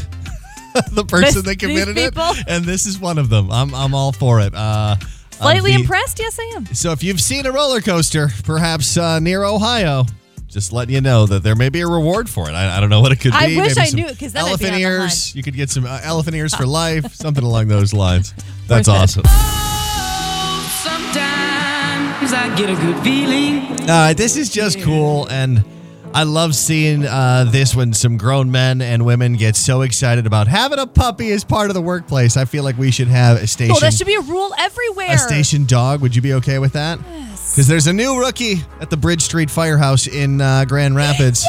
the 0.92 1.06
person 1.06 1.36
This- 1.36 1.44
that 1.44 1.60
committed 1.60 1.98
it, 1.98 2.16
and 2.48 2.64
this 2.66 2.86
is 2.86 3.00
one 3.00 3.18
of 3.18 3.30
them. 3.30 3.52
I'm 3.52 3.74
I'm 3.76 3.94
all 3.94 4.12
for 4.12 4.40
it. 4.42 4.54
Uh, 4.56 4.96
Slightly 5.32 5.74
the- 5.76 5.82
impressed? 5.82 6.20
Yes, 6.20 6.40
I 6.40 6.54
am. 6.56 6.66
So 6.68 6.92
if 6.92 7.04
you've 7.04 7.22
seen 7.22 7.46
a 7.46 7.52
roller 7.52 7.82
coaster, 7.82 8.30
perhaps 8.44 8.98
uh, 8.98 9.20
near 9.20 9.44
Ohio. 9.44 10.06
Just 10.50 10.72
letting 10.72 10.96
you 10.96 11.02
know 11.02 11.26
that 11.26 11.44
there 11.44 11.56
may 11.58 11.68
be 11.68 11.82
a 11.82 11.88
reward 11.88 12.30
for 12.30 12.50
it. 12.50 12.54
I, 12.54 12.78
I 12.78 12.80
don't 12.80 12.90
know 12.90 13.02
what 13.02 13.12
it 13.12 13.18
could 13.18 13.34
be. 13.34 13.38
I 13.38 13.48
wish 13.48 13.76
Maybe 13.76 13.82
I 13.82 13.90
knew 13.92 14.06
knew, 14.08 14.16
'cause 14.16 14.32
then 14.32 14.46
I'd 14.46 14.58
be 14.58 14.66
elephant 14.66 14.76
ears. 14.80 15.36
You 15.36 15.44
could 15.44 15.56
get 15.56 15.70
some 15.70 15.86
uh, 15.86 16.00
elephant 16.02 16.38
ears 16.38 16.56
for 16.56 16.66
life, 16.66 17.14
something 17.14 17.44
along 17.44 17.68
those 17.68 17.94
lines. 17.94 18.34
That's 18.68 18.88
Worth 18.88 18.96
it. 18.98 19.02
awesome. 19.02 19.24
Sometimes 20.88 22.32
I 22.34 22.54
get 22.58 22.70
a 22.70 22.76
good 22.76 23.04
feeling. 23.04 23.90
Uh, 23.90 24.14
this 24.16 24.38
is 24.38 24.50
just 24.50 24.80
cool, 24.82 25.28
and 25.30 25.64
I 26.18 26.24
love 26.24 26.56
seeing 26.56 27.06
uh, 27.06 27.44
this 27.52 27.76
when 27.76 27.94
some 27.94 28.18
grown 28.18 28.50
men 28.50 28.82
and 28.82 29.06
women 29.06 29.34
get 29.34 29.56
so 29.56 29.82
excited 29.84 30.26
about 30.26 30.48
having 30.48 30.80
a 30.80 30.88
puppy 30.88 31.32
as 31.32 31.44
part 31.44 31.70
of 31.70 31.76
the 31.76 31.82
workplace. 31.82 32.38
I 32.38 32.46
feel 32.46 32.64
like 32.64 32.76
we 32.76 32.90
should 32.90 33.08
have 33.08 33.38
a 33.38 33.46
station, 33.46 33.76
Oh, 33.78 33.80
that 33.82 33.94
should 33.94 34.08
be 34.08 34.16
a 34.16 34.22
rule 34.22 34.52
everywhere. 34.58 35.14
a 35.14 35.18
station 35.20 35.66
dog. 35.68 36.02
Would 36.02 36.16
you 36.16 36.24
be 36.24 36.34
okay 36.34 36.58
with 36.58 36.74
that? 36.74 36.98
Yes. 37.08 37.52
Because 37.54 37.68
there's 37.68 37.86
a 37.86 37.94
new 37.94 38.20
rookie 38.20 38.56
at 38.82 38.90
the 38.90 38.98
Bridge 38.98 39.22
Street 39.22 39.52
Firehouse 39.52 40.08
in 40.08 40.42
uh, 40.42 40.66
Grand 40.66 40.96
Rapids. 40.96 41.46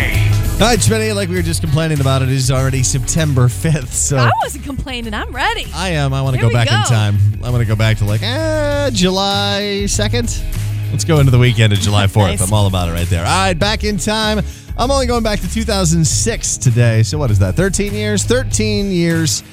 All 0.56 0.62
right, 0.62 0.80
Schmitty, 0.80 1.14
like 1.14 1.28
we 1.28 1.36
were 1.36 1.42
just 1.42 1.60
complaining 1.60 2.00
about, 2.00 2.22
it 2.22 2.30
is 2.30 2.50
already 2.50 2.82
September 2.82 3.48
5th. 3.48 3.90
So 3.90 4.16
I 4.16 4.32
wasn't 4.42 4.64
complaining. 4.64 5.14
I'm 5.14 5.36
ready. 5.36 5.68
I 5.76 5.90
am. 5.90 6.14
I 6.14 6.22
want 6.22 6.36
to 6.36 6.40
Here 6.40 6.46
go 6.46 6.48
we 6.48 6.54
back 6.54 6.72
in 6.72 6.82
time. 6.88 7.18
I 7.44 7.50
want 7.50 7.62
to 7.62 7.68
go 7.68 7.76
back 7.76 7.98
to 7.98 8.06
like 8.06 8.22
eh, 8.24 8.90
July 8.94 9.82
2nd. 9.84 10.92
Let's 10.92 11.04
go 11.04 11.20
into 11.20 11.30
the 11.30 11.38
weekend 11.38 11.74
of 11.74 11.80
July 11.80 12.06
4th. 12.06 12.28
Nice. 12.28 12.42
I'm 12.42 12.54
all 12.54 12.68
about 12.68 12.88
it 12.88 12.94
right 12.94 13.08
there. 13.08 13.26
All 13.26 13.32
right, 13.32 13.54
back 13.54 13.84
in 13.84 13.98
time. 13.98 14.40
I'm 14.78 14.90
only 14.92 15.08
going 15.08 15.24
back 15.24 15.42
to 15.42 15.54
2006 15.54 16.58
today. 16.58 17.04
So 17.04 17.18
what 17.18 17.32
is 17.32 17.40
that? 17.40 17.56
13 17.56 17.94
years? 17.94 18.24
13 18.24 18.92
years. 18.92 19.44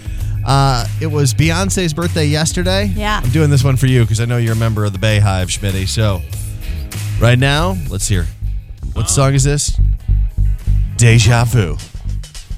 Uh, 0.46 0.86
it 1.00 1.08
was 1.08 1.34
Beyonce's 1.34 1.92
birthday 1.92 2.26
yesterday. 2.26 2.84
Yeah. 2.94 3.20
I'm 3.24 3.30
doing 3.30 3.50
this 3.50 3.64
one 3.64 3.76
for 3.76 3.86
you 3.86 4.02
because 4.02 4.20
I 4.20 4.24
know 4.24 4.36
you're 4.36 4.52
a 4.52 4.56
member 4.56 4.84
of 4.84 4.92
the 4.92 5.00
BeyHive, 5.00 5.46
Schmitty. 5.48 5.88
So 5.88 6.20
right 7.20 7.40
now, 7.40 7.76
let's 7.90 8.06
hear. 8.06 8.26
What 8.92 9.10
song 9.10 9.34
is 9.34 9.42
this? 9.42 9.76
Deja 11.02 11.44
Vu 11.46 11.76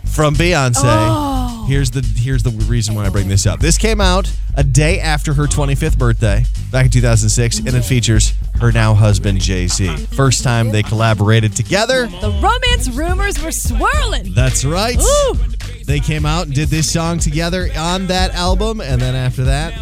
from 0.04 0.34
Beyonce. 0.34 0.82
Oh. 0.84 1.64
Here's 1.66 1.90
the 1.90 2.02
here's 2.14 2.42
the 2.42 2.50
reason 2.66 2.94
why 2.94 3.06
I 3.06 3.08
bring 3.08 3.26
this 3.26 3.46
up. 3.46 3.58
This 3.58 3.78
came 3.78 4.02
out 4.02 4.30
a 4.54 4.62
day 4.62 5.00
after 5.00 5.32
her 5.32 5.44
25th 5.44 5.96
birthday, 5.96 6.44
back 6.70 6.84
in 6.84 6.90
2006, 6.90 7.60
and 7.60 7.68
it 7.68 7.80
features 7.80 8.34
her 8.60 8.70
now 8.70 8.92
husband 8.92 9.40
Jay 9.40 9.66
Z. 9.66 9.96
First 10.14 10.44
time 10.44 10.68
they 10.68 10.82
collaborated 10.82 11.56
together. 11.56 12.06
The 12.06 12.38
romance 12.42 12.90
rumors 12.90 13.42
were 13.42 13.50
swirling. 13.50 14.34
That's 14.34 14.62
right. 14.62 15.00
Ooh. 15.00 15.38
They 15.86 16.00
came 16.00 16.26
out 16.26 16.44
and 16.44 16.54
did 16.54 16.68
this 16.68 16.92
song 16.92 17.20
together 17.20 17.70
on 17.74 18.08
that 18.08 18.34
album, 18.34 18.82
and 18.82 19.00
then 19.00 19.14
after 19.14 19.44
that, 19.44 19.72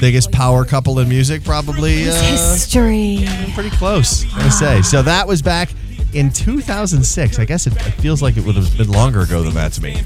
biggest 0.00 0.32
power 0.32 0.64
couple 0.64 0.98
in 0.98 1.08
music, 1.08 1.44
probably. 1.44 2.08
Uh, 2.08 2.20
History. 2.22 3.26
pretty 3.54 3.70
close, 3.70 4.24
gonna 4.24 4.50
say. 4.50 4.82
So 4.82 5.02
that 5.02 5.28
was 5.28 5.40
back 5.40 5.68
in 6.12 6.30
2006. 6.30 7.38
I 7.38 7.44
guess 7.44 7.66
it, 7.66 7.74
it 7.74 7.92
feels 8.00 8.22
like 8.22 8.36
it 8.36 8.44
would 8.44 8.56
have 8.56 8.76
been 8.76 8.90
longer 8.90 9.20
ago 9.20 9.42
than 9.42 9.54
that 9.54 9.72
to 9.72 9.82
me. 9.82 9.96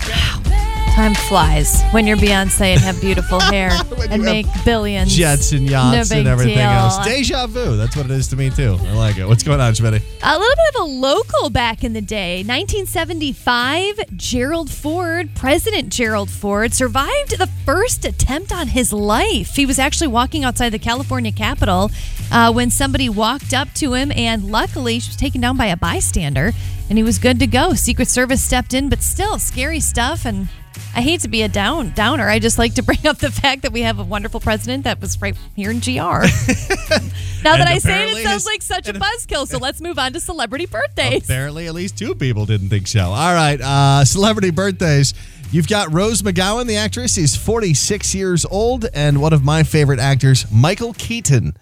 Time 0.94 1.14
flies 1.14 1.82
when 1.92 2.06
you're 2.06 2.18
Beyonce 2.18 2.74
and 2.74 2.80
have 2.82 3.00
beautiful 3.00 3.40
hair 3.50 3.70
and 4.10 4.22
make 4.22 4.44
billions. 4.62 5.16
Jets 5.16 5.52
and 5.52 5.68
yachts 5.68 6.10
No 6.10 6.18
and 6.18 6.28
everything 6.28 6.58
deal. 6.58 6.66
else. 6.66 7.02
Deja 7.02 7.46
vu. 7.46 7.78
That's 7.78 7.96
what 7.96 8.04
it 8.04 8.10
is 8.10 8.28
to 8.28 8.36
me 8.36 8.50
too. 8.50 8.76
I 8.78 8.92
like 8.92 9.16
it. 9.16 9.26
What's 9.26 9.42
going 9.42 9.58
on, 9.58 9.72
Schmitty? 9.72 10.02
A 10.22 10.38
little 10.38 10.54
bit 10.54 10.74
of 10.74 10.80
a 10.82 10.84
local 10.84 11.48
back 11.48 11.82
in 11.82 11.94
the 11.94 12.02
day. 12.02 12.44
1975, 12.44 14.00
Gerald 14.16 14.70
Ford, 14.70 15.30
President 15.34 15.88
Gerald 15.90 16.28
Ford, 16.28 16.74
survived 16.74 17.38
the 17.38 17.48
first 17.64 18.04
attempt 18.04 18.52
on 18.52 18.68
his 18.68 18.92
life. 18.92 19.56
He 19.56 19.64
was 19.64 19.78
actually 19.78 20.08
walking 20.08 20.44
outside 20.44 20.70
the 20.70 20.78
California 20.78 21.32
Capitol 21.32 21.90
uh, 22.30 22.52
when 22.52 22.68
somebody 22.68 23.08
walked 23.08 23.54
up 23.54 23.72
to 23.76 23.94
him, 23.94 24.12
and 24.12 24.44
luckily, 24.52 24.98
she 25.00 25.08
was 25.08 25.16
taken 25.16 25.40
down 25.40 25.56
by 25.56 25.66
a 25.66 25.76
bystander, 25.76 26.52
and 26.90 26.98
he 26.98 27.02
was 27.02 27.18
good 27.18 27.38
to 27.38 27.46
go. 27.46 27.72
Secret 27.72 28.08
Service 28.08 28.42
stepped 28.42 28.74
in, 28.74 28.90
but 28.90 29.02
still 29.02 29.38
scary 29.38 29.80
stuff. 29.80 30.26
And 30.26 30.48
I 30.94 31.00
hate 31.00 31.20
to 31.22 31.28
be 31.28 31.42
a 31.42 31.48
down 31.48 31.92
downer. 31.92 32.28
I 32.28 32.38
just 32.38 32.58
like 32.58 32.74
to 32.74 32.82
bring 32.84 33.06
up 33.06 33.18
the 33.18 33.30
fact 33.30 33.62
that 33.62 33.72
we 33.72 33.82
have 33.82 33.98
a 33.98 34.04
wonderful 34.04 34.40
president 34.40 34.84
that 34.84 35.00
was 35.00 35.20
right 35.20 35.36
here 35.56 35.70
in 35.70 35.80
GR. 35.80 35.90
now 35.92 37.56
that 37.56 37.66
I 37.66 37.78
say 37.78 38.10
it, 38.10 38.18
it 38.18 38.24
sounds 38.24 38.46
like 38.46 38.62
such 38.62 38.88
a 38.88 38.92
buzzkill. 38.92 39.46
So 39.46 39.58
let's 39.58 39.80
move 39.80 39.98
on 39.98 40.12
to 40.12 40.20
celebrity 40.20 40.66
birthdays. 40.66 41.24
Apparently, 41.24 41.66
at 41.66 41.74
least 41.74 41.96
two 41.96 42.14
people 42.14 42.46
didn't 42.46 42.68
think 42.68 42.86
so. 42.86 43.04
All 43.06 43.34
right, 43.34 43.60
uh, 43.60 44.04
celebrity 44.04 44.50
birthdays. 44.50 45.14
You've 45.50 45.68
got 45.68 45.92
Rose 45.92 46.22
McGowan, 46.22 46.66
the 46.66 46.76
actress. 46.76 47.14
She's 47.14 47.36
46 47.36 48.14
years 48.14 48.46
old, 48.46 48.86
and 48.94 49.20
one 49.20 49.34
of 49.34 49.44
my 49.44 49.62
favorite 49.62 50.00
actors, 50.00 50.50
Michael 50.50 50.94
Keaton, 50.94 51.54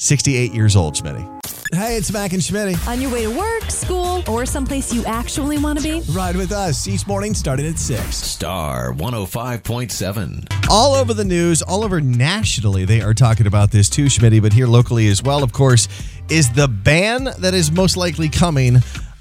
68 0.00 0.54
years 0.54 0.76
old, 0.76 0.94
Schmitty. 0.94 1.28
Hey, 1.74 1.98
it's 1.98 2.10
Mac 2.10 2.32
and 2.32 2.40
Schmitty. 2.40 2.88
On 2.88 3.02
your 3.02 3.12
way 3.12 3.24
to 3.24 3.38
work, 3.38 3.70
school, 3.70 4.24
or 4.26 4.46
someplace 4.46 4.94
you 4.94 5.04
actually 5.04 5.58
want 5.58 5.78
to 5.78 5.84
be? 5.84 6.00
Ride 6.12 6.36
with 6.36 6.52
us 6.52 6.88
each 6.88 7.06
morning 7.06 7.34
starting 7.34 7.66
at 7.66 7.78
6. 7.78 8.02
Star 8.16 8.94
105.7. 8.94 10.68
all 10.70 10.94
over 10.94 11.12
the 11.12 11.24
news, 11.24 11.60
all 11.60 11.84
over 11.84 12.00
nationally, 12.00 12.86
they 12.86 13.02
are 13.02 13.12
talking 13.12 13.46
about 13.46 13.72
this 13.72 13.90
too, 13.90 14.06
Schmitty, 14.06 14.40
but 14.40 14.54
here 14.54 14.66
locally 14.66 15.06
as 15.08 15.22
well, 15.22 15.42
of 15.42 15.52
course, 15.52 15.86
is 16.30 16.50
the 16.50 16.66
ban 16.66 17.24
that 17.38 17.52
is 17.52 17.70
most 17.70 17.98
likely 17.98 18.30
coming 18.30 18.78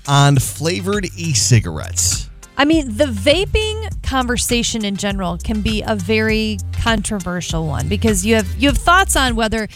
on 0.07 0.37
flavored 0.37 1.05
e 1.17 1.33
cigarettes. 1.33 2.29
I 2.57 2.63
mean, 2.63 2.95
the 2.95 3.05
vaping 3.05 4.01
conversation 4.01 4.85
in 4.85 4.95
general 4.95 5.37
can 5.37 5.59
be 5.59 5.83
a 5.85 5.95
very 5.95 6.57
controversial 6.71 7.67
one 7.67 7.89
because 7.89 8.25
you 8.25 8.35
have 8.35 8.47
you 8.57 8.69
have 8.69 8.77
thoughts 8.77 9.15
on 9.15 9.35
whether 9.35 9.67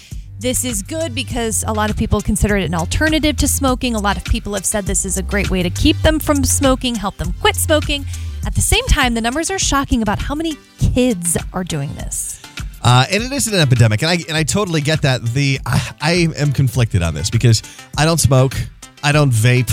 this 0.43 0.65
is 0.65 0.83
good 0.83 1.15
because 1.15 1.63
a 1.69 1.71
lot 1.71 1.89
of 1.89 1.95
people 1.95 2.19
consider 2.19 2.57
it 2.57 2.65
an 2.65 2.75
alternative 2.75 3.37
to 3.37 3.47
smoking. 3.47 3.95
A 3.95 3.99
lot 3.99 4.17
of 4.17 4.25
people 4.25 4.53
have 4.55 4.65
said 4.65 4.83
this 4.83 5.05
is 5.05 5.17
a 5.17 5.23
great 5.23 5.49
way 5.49 5.63
to 5.63 5.69
keep 5.69 5.95
them 6.01 6.19
from 6.19 6.43
smoking, 6.43 6.95
help 6.95 7.15
them 7.15 7.31
quit 7.39 7.55
smoking. 7.55 8.05
At 8.45 8.53
the 8.53 8.59
same 8.59 8.85
time, 8.87 9.13
the 9.13 9.21
numbers 9.21 9.49
are 9.49 9.57
shocking 9.57 10.01
about 10.01 10.19
how 10.19 10.35
many 10.35 10.57
kids 10.79 11.37
are 11.53 11.63
doing 11.63 11.95
this. 11.95 12.41
Uh, 12.81 13.05
and 13.09 13.23
it 13.23 13.31
is 13.31 13.47
an 13.47 13.57
epidemic, 13.57 14.01
and 14.01 14.11
I 14.11 14.15
and 14.27 14.35
I 14.35 14.43
totally 14.43 14.81
get 14.81 15.03
that. 15.03 15.23
The 15.23 15.61
I, 15.65 15.95
I 16.01 16.11
am 16.37 16.51
conflicted 16.51 17.01
on 17.01 17.13
this 17.13 17.29
because 17.29 17.63
I 17.97 18.03
don't 18.03 18.19
smoke, 18.19 18.53
I 19.01 19.13
don't 19.13 19.31
vape, 19.31 19.71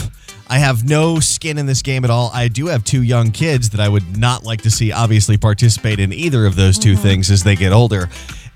I 0.51 0.59
have 0.59 0.83
no 0.83 1.21
skin 1.21 1.59
in 1.59 1.67
this 1.67 1.81
game 1.81 2.05
at 2.05 2.11
all. 2.11 2.33
I 2.35 2.49
do 2.49 2.67
have 2.67 2.83
two 2.83 3.05
young 3.05 3.31
kids 3.31 3.71
that 3.71 3.81
I 3.81 3.89
would 3.89 4.19
not 4.19 4.43
like 4.43 4.63
to 4.63 4.71
see 4.71 4.91
obviously 4.91 5.37
participate 5.39 6.01
in 6.01 6.13
either 6.13 6.45
of 6.45 6.57
those 6.57 6.77
2 6.77 6.97
things 6.97 7.31
as 7.31 7.45
they 7.45 7.55
get 7.55 7.73
older. 7.73 8.09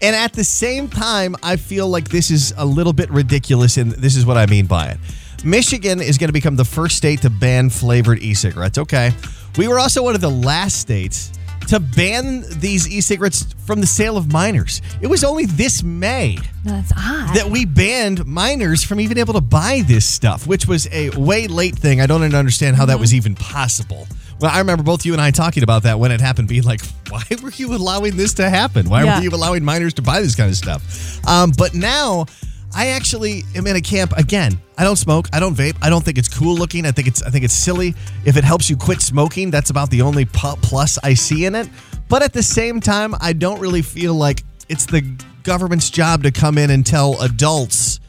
And 0.03 0.15
at 0.15 0.33
the 0.33 0.45
same 0.45 0.89
time, 0.89 1.35
I 1.43 1.57
feel 1.57 1.89
like 1.89 2.09
this 2.09 2.31
is 2.31 2.53
a 2.57 2.65
little 2.65 2.93
bit 2.93 3.11
ridiculous, 3.11 3.77
and 3.77 3.93
this 3.93 4.17
is 4.17 4.27
what 4.27 4.37
I 4.37 4.47
mean 4.47 4.67
by 4.67 4.89
it. 4.89 4.99
Michigan 5.45 6.01
is 6.01 6.19
going 6.19 6.29
to 6.29 6.33
become 6.33 6.57
the 6.57 6.65
first 6.65 6.97
state 6.97 7.23
to 7.23 7.31
ban 7.31 7.71
flavored 7.71 8.19
e 8.21 8.35
cigarettes. 8.35 8.79
Okay. 8.79 9.13
We 9.57 9.69
were 9.69 9.79
also 9.79 10.03
one 10.03 10.15
of 10.15 10.21
the 10.21 10.31
last 10.31 10.81
states 10.81 11.31
to 11.69 11.81
ban 11.81 12.45
these 12.59 12.89
e 12.89 13.01
cigarettes 13.01 13.47
from 13.67 13.81
the 13.81 13.87
sale 13.87 14.17
of 14.17 14.33
minors. 14.33 14.81
It 15.01 15.07
was 15.07 15.25
only 15.25 15.47
this 15.47 15.83
May 15.83 16.39
That's 16.65 16.93
odd. 16.97 17.35
that 17.37 17.49
we 17.51 17.65
banned 17.65 18.27
minors 18.27 18.83
from 18.85 19.01
even 19.01 19.19
able 19.19 19.35
to 19.35 19.41
buy 19.41 19.83
this 19.87 20.05
stuff, 20.07 20.47
which 20.47 20.67
was 20.67 20.87
a 20.93 21.11
way 21.11 21.47
late 21.47 21.77
thing. 21.77 22.01
I 22.01 22.07
don't 22.07 22.23
understand 22.35 22.77
how 22.77 22.87
that 22.87 22.99
was 23.01 23.15
even 23.15 23.35
possible. 23.35 24.07
Well, 24.41 24.51
I 24.53 24.59
remember 24.59 24.83
both 24.83 25.07
you 25.07 25.13
and 25.13 25.23
I 25.23 25.31
talking 25.31 25.63
about 25.63 25.85
that 25.85 25.99
when 25.99 26.11
it 26.11 26.21
happened, 26.21 26.49
being 26.49 26.65
like, 26.65 26.81
why 27.09 27.23
were 27.43 27.51
you 27.51 27.75
allowing 27.75 28.17
this 28.17 28.35
to 28.35 28.51
happen? 28.51 28.89
Why 28.91 29.05
Yeah. 29.05 29.19
were 29.19 29.23
you 29.25 29.31
allowing 29.31 29.65
minors 29.65 29.95
to 29.95 30.03
buy 30.03 30.21
this 30.21 30.35
kind 30.35 30.51
of 30.51 30.57
stuff? 30.57 31.27
Um, 31.27 31.53
but 31.57 31.75
now 31.75 32.27
I 32.75 32.89
actually 32.89 33.45
am 33.55 33.67
in 33.67 33.77
a 33.77 33.81
camp 33.81 34.13
again. 34.17 34.59
I 34.77 34.85
don't 34.85 34.97
smoke. 34.97 35.29
I 35.33 35.41
don't 35.41 35.55
vape. 35.55 35.77
I 35.81 35.89
don't 35.89 36.05
think 36.05 36.19
it's 36.19 36.29
cool 36.29 36.57
looking. 36.57 36.87
I 36.87 36.91
think 36.91 37.07
it's 37.07 37.23
I 37.23 37.31
think 37.31 37.45
it's 37.45 37.55
silly. 37.55 37.95
If 38.25 38.37
it 38.37 38.45
helps 38.45 38.69
you 38.69 38.77
quit 38.77 39.01
smoking, 39.01 39.51
that's 39.51 39.71
about 39.71 39.91
the 39.91 40.03
only 40.03 40.25
plus 40.25 40.99
I 41.03 41.15
see 41.15 41.45
in 41.45 41.55
it. 41.55 41.69
But 42.09 42.23
at 42.23 42.33
the 42.33 42.43
same 42.43 42.81
time, 42.81 43.15
I 43.21 43.33
don't 43.33 43.61
really 43.61 43.83
feel 43.83 44.15
like 44.15 44.43
it's 44.69 44.87
the 44.87 45.03
government's 45.43 45.91
job 45.91 46.23
to 46.25 46.33
come 46.33 46.59
in 46.59 46.71
and 46.71 46.85
tell 46.85 47.21
adults 47.23 48.01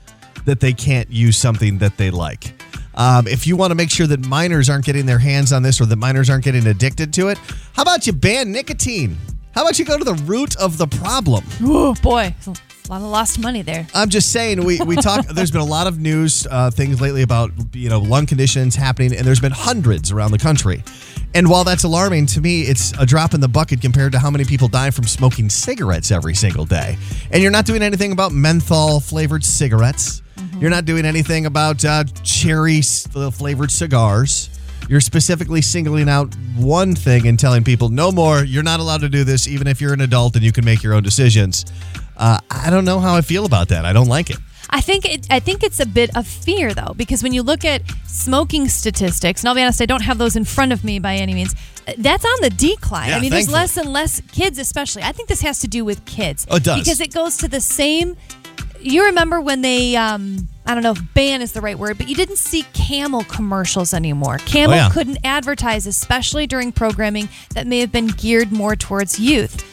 that 0.45 0.59
they 0.59 0.73
can't 0.73 1.09
use 1.09 1.37
something 1.37 1.77
that 1.79 1.97
they 1.97 2.09
like. 2.09 2.53
Um, 2.95 3.27
if 3.27 3.45
you 3.45 3.57
want 3.57 3.71
to 3.71 3.75
make 3.75 3.91
sure 3.91 4.07
that 4.07 4.25
minors 4.25 4.69
aren't 4.69 4.85
getting 4.85 5.05
their 5.05 5.19
hands 5.19 5.51
on 5.51 5.63
this 5.63 5.81
or 5.81 5.85
that 5.85 5.97
minors 5.97 6.29
aren't 6.29 6.45
getting 6.45 6.65
addicted 6.67 7.13
to 7.13 7.27
it, 7.27 7.37
how 7.73 7.81
about 7.81 8.07
you 8.07 8.13
ban 8.13 8.51
nicotine? 8.51 9.17
How 9.53 9.61
about 9.61 9.79
you 9.79 9.85
go 9.85 9.97
to 9.97 10.03
the 10.03 10.15
root 10.25 10.55
of 10.57 10.77
the 10.77 10.87
problem? 10.87 11.43
Oh 11.61 11.93
boy, 12.01 12.33
A 12.87 12.91
lot 12.91 13.01
of 13.01 13.07
lost 13.07 13.39
money 13.39 13.63
there. 13.63 13.87
I'm 13.95 14.09
just 14.09 14.31
saying 14.31 14.63
we 14.63 14.79
we 14.79 14.95
talk. 14.95 15.25
there's 15.33 15.49
been 15.49 15.61
a 15.61 15.65
lot 15.65 15.87
of 15.87 15.99
news 15.99 16.45
uh, 16.51 16.69
things 16.69 17.01
lately 17.01 17.23
about 17.23 17.51
you 17.73 17.89
know 17.89 17.99
lung 17.99 18.27
conditions 18.27 18.75
happening, 18.75 19.15
and 19.15 19.25
there's 19.25 19.39
been 19.39 19.51
hundreds 19.51 20.11
around 20.11 20.31
the 20.31 20.37
country. 20.37 20.83
And 21.33 21.49
while 21.49 21.63
that's 21.63 21.83
alarming 21.83 22.27
to 22.27 22.41
me, 22.41 22.61
it's 22.61 22.91
a 22.99 23.05
drop 23.05 23.33
in 23.33 23.41
the 23.41 23.47
bucket 23.47 23.81
compared 23.81 24.11
to 24.11 24.19
how 24.19 24.29
many 24.29 24.45
people 24.45 24.67
die 24.67 24.91
from 24.91 25.05
smoking 25.05 25.49
cigarettes 25.49 26.11
every 26.11 26.35
single 26.35 26.63
day. 26.63 26.97
And 27.31 27.41
you're 27.41 27.51
not 27.51 27.65
doing 27.65 27.81
anything 27.81 28.11
about 28.11 28.31
menthol 28.31 28.99
flavored 28.99 29.43
cigarettes. 29.43 30.21
You're 30.59 30.69
not 30.69 30.85
doing 30.85 31.05
anything 31.05 31.47
about 31.47 31.83
uh, 31.83 32.03
cherry 32.23 32.81
flavored 32.81 33.71
cigars. 33.71 34.49
You're 34.87 35.01
specifically 35.01 35.61
singling 35.61 36.07
out 36.07 36.33
one 36.55 36.93
thing 36.93 37.27
and 37.27 37.39
telling 37.39 37.63
people, 37.63 37.89
no 37.89 38.11
more, 38.11 38.43
you're 38.43 38.63
not 38.63 38.79
allowed 38.79 39.01
to 39.01 39.09
do 39.09 39.23
this, 39.23 39.47
even 39.47 39.67
if 39.67 39.81
you're 39.81 39.93
an 39.93 40.01
adult 40.01 40.35
and 40.35 40.45
you 40.45 40.51
can 40.51 40.63
make 40.63 40.83
your 40.83 40.93
own 40.93 41.03
decisions. 41.03 41.65
Uh, 42.17 42.39
I 42.49 42.69
don't 42.69 42.85
know 42.85 42.99
how 42.99 43.15
I 43.15 43.21
feel 43.21 43.45
about 43.45 43.69
that. 43.69 43.85
I 43.85 43.93
don't 43.93 44.07
like 44.07 44.29
it. 44.29 44.37
I 44.69 44.81
think 44.81 45.05
it, 45.05 45.27
I 45.29 45.39
think 45.39 45.63
it's 45.63 45.79
a 45.79 45.85
bit 45.85 46.15
of 46.17 46.25
fear 46.27 46.73
though, 46.73 46.93
because 46.95 47.21
when 47.21 47.33
you 47.33 47.43
look 47.43 47.63
at 47.63 47.81
smoking 48.07 48.67
statistics, 48.67 49.41
and 49.41 49.49
I'll 49.49 49.55
be 49.55 49.61
honest, 49.61 49.81
I 49.81 49.85
don't 49.85 50.01
have 50.01 50.17
those 50.17 50.35
in 50.35 50.43
front 50.43 50.71
of 50.73 50.83
me 50.83 50.97
by 50.99 51.15
any 51.15 51.33
means. 51.33 51.53
That's 51.97 52.25
on 52.25 52.35
the 52.41 52.49
decline. 52.49 53.09
Yeah, 53.09 53.17
I 53.17 53.21
mean, 53.21 53.29
there's 53.29 53.49
less 53.51 53.77
and 53.77 53.93
less 53.93 54.21
kids, 54.31 54.57
especially. 54.57 55.03
I 55.03 55.11
think 55.11 55.29
this 55.29 55.41
has 55.41 55.59
to 55.59 55.67
do 55.67 55.85
with 55.85 56.03
kids. 56.05 56.47
Oh, 56.49 56.55
it 56.55 56.63
does. 56.63 56.79
because 56.79 56.99
it 56.99 57.13
goes 57.13 57.37
to 57.37 57.47
the 57.47 57.61
same. 57.61 58.17
You 58.81 59.05
remember 59.05 59.39
when 59.39 59.61
they, 59.61 59.95
um, 59.95 60.47
I 60.65 60.73
don't 60.73 60.83
know 60.83 60.91
if 60.91 61.13
ban 61.13 61.41
is 61.41 61.51
the 61.53 61.61
right 61.61 61.77
word, 61.77 61.97
but 61.97 62.07
you 62.09 62.15
didn't 62.15 62.37
see 62.37 62.63
Camel 62.73 63.23
commercials 63.23 63.93
anymore. 63.93 64.39
Camel 64.39 64.73
Oh, 64.73 64.77
yeah. 64.77 64.89
couldn't 64.91 65.19
advertise, 65.23 65.85
especially 65.87 66.47
during 66.47 66.71
programming 66.71 67.29
that 67.53 67.65
may 67.67 67.79
have 67.79 67.91
been 67.91 68.07
geared 68.07 68.51
more 68.51 68.75
towards 68.75 69.19
youth. 69.19 69.63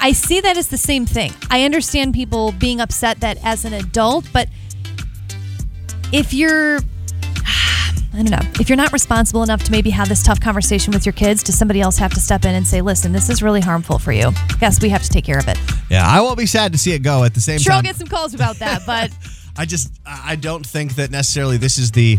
I 0.00 0.12
see 0.12 0.40
that 0.40 0.56
as 0.56 0.68
the 0.68 0.78
same 0.78 1.06
thing. 1.06 1.32
I 1.50 1.64
understand 1.64 2.14
people 2.14 2.52
being 2.52 2.80
upset 2.80 3.20
that 3.20 3.38
as 3.44 3.64
an 3.64 3.72
adult, 3.72 4.28
but 4.32 4.48
if 6.12 6.32
you're 6.32 6.78
I 8.14 8.16
don't 8.16 8.30
know. 8.30 8.38
If 8.60 8.68
you're 8.68 8.76
not 8.76 8.92
responsible 8.92 9.42
enough 9.42 9.64
to 9.64 9.72
maybe 9.72 9.90
have 9.90 10.08
this 10.08 10.22
tough 10.22 10.40
conversation 10.40 10.92
with 10.92 11.06
your 11.06 11.14
kids, 11.14 11.42
does 11.42 11.56
somebody 11.56 11.80
else 11.80 11.96
have 11.96 12.12
to 12.14 12.20
step 12.20 12.44
in 12.44 12.54
and 12.54 12.66
say, 12.66 12.82
"Listen, 12.82 13.12
this 13.12 13.30
is 13.30 13.42
really 13.42 13.60
harmful 13.60 13.98
for 13.98 14.12
you"? 14.12 14.32
Yes, 14.60 14.80
we 14.82 14.90
have 14.90 15.02
to 15.02 15.08
take 15.08 15.24
care 15.24 15.38
of 15.38 15.48
it. 15.48 15.58
Yeah, 15.88 16.06
I 16.06 16.20
won't 16.20 16.36
be 16.36 16.46
sad 16.46 16.72
to 16.72 16.78
see 16.78 16.92
it 16.92 16.98
go 17.00 17.24
at 17.24 17.32
the 17.34 17.40
same 17.40 17.58
Sure, 17.58 17.72
I'll 17.72 17.82
get 17.82 17.96
some 17.96 18.08
calls 18.08 18.34
about 18.34 18.56
that, 18.56 18.82
but 18.86 19.10
I 19.56 19.64
just 19.64 19.92
I 20.06 20.36
don't 20.36 20.64
think 20.66 20.96
that 20.96 21.10
necessarily 21.10 21.56
this 21.56 21.78
is 21.78 21.90
the 21.92 22.18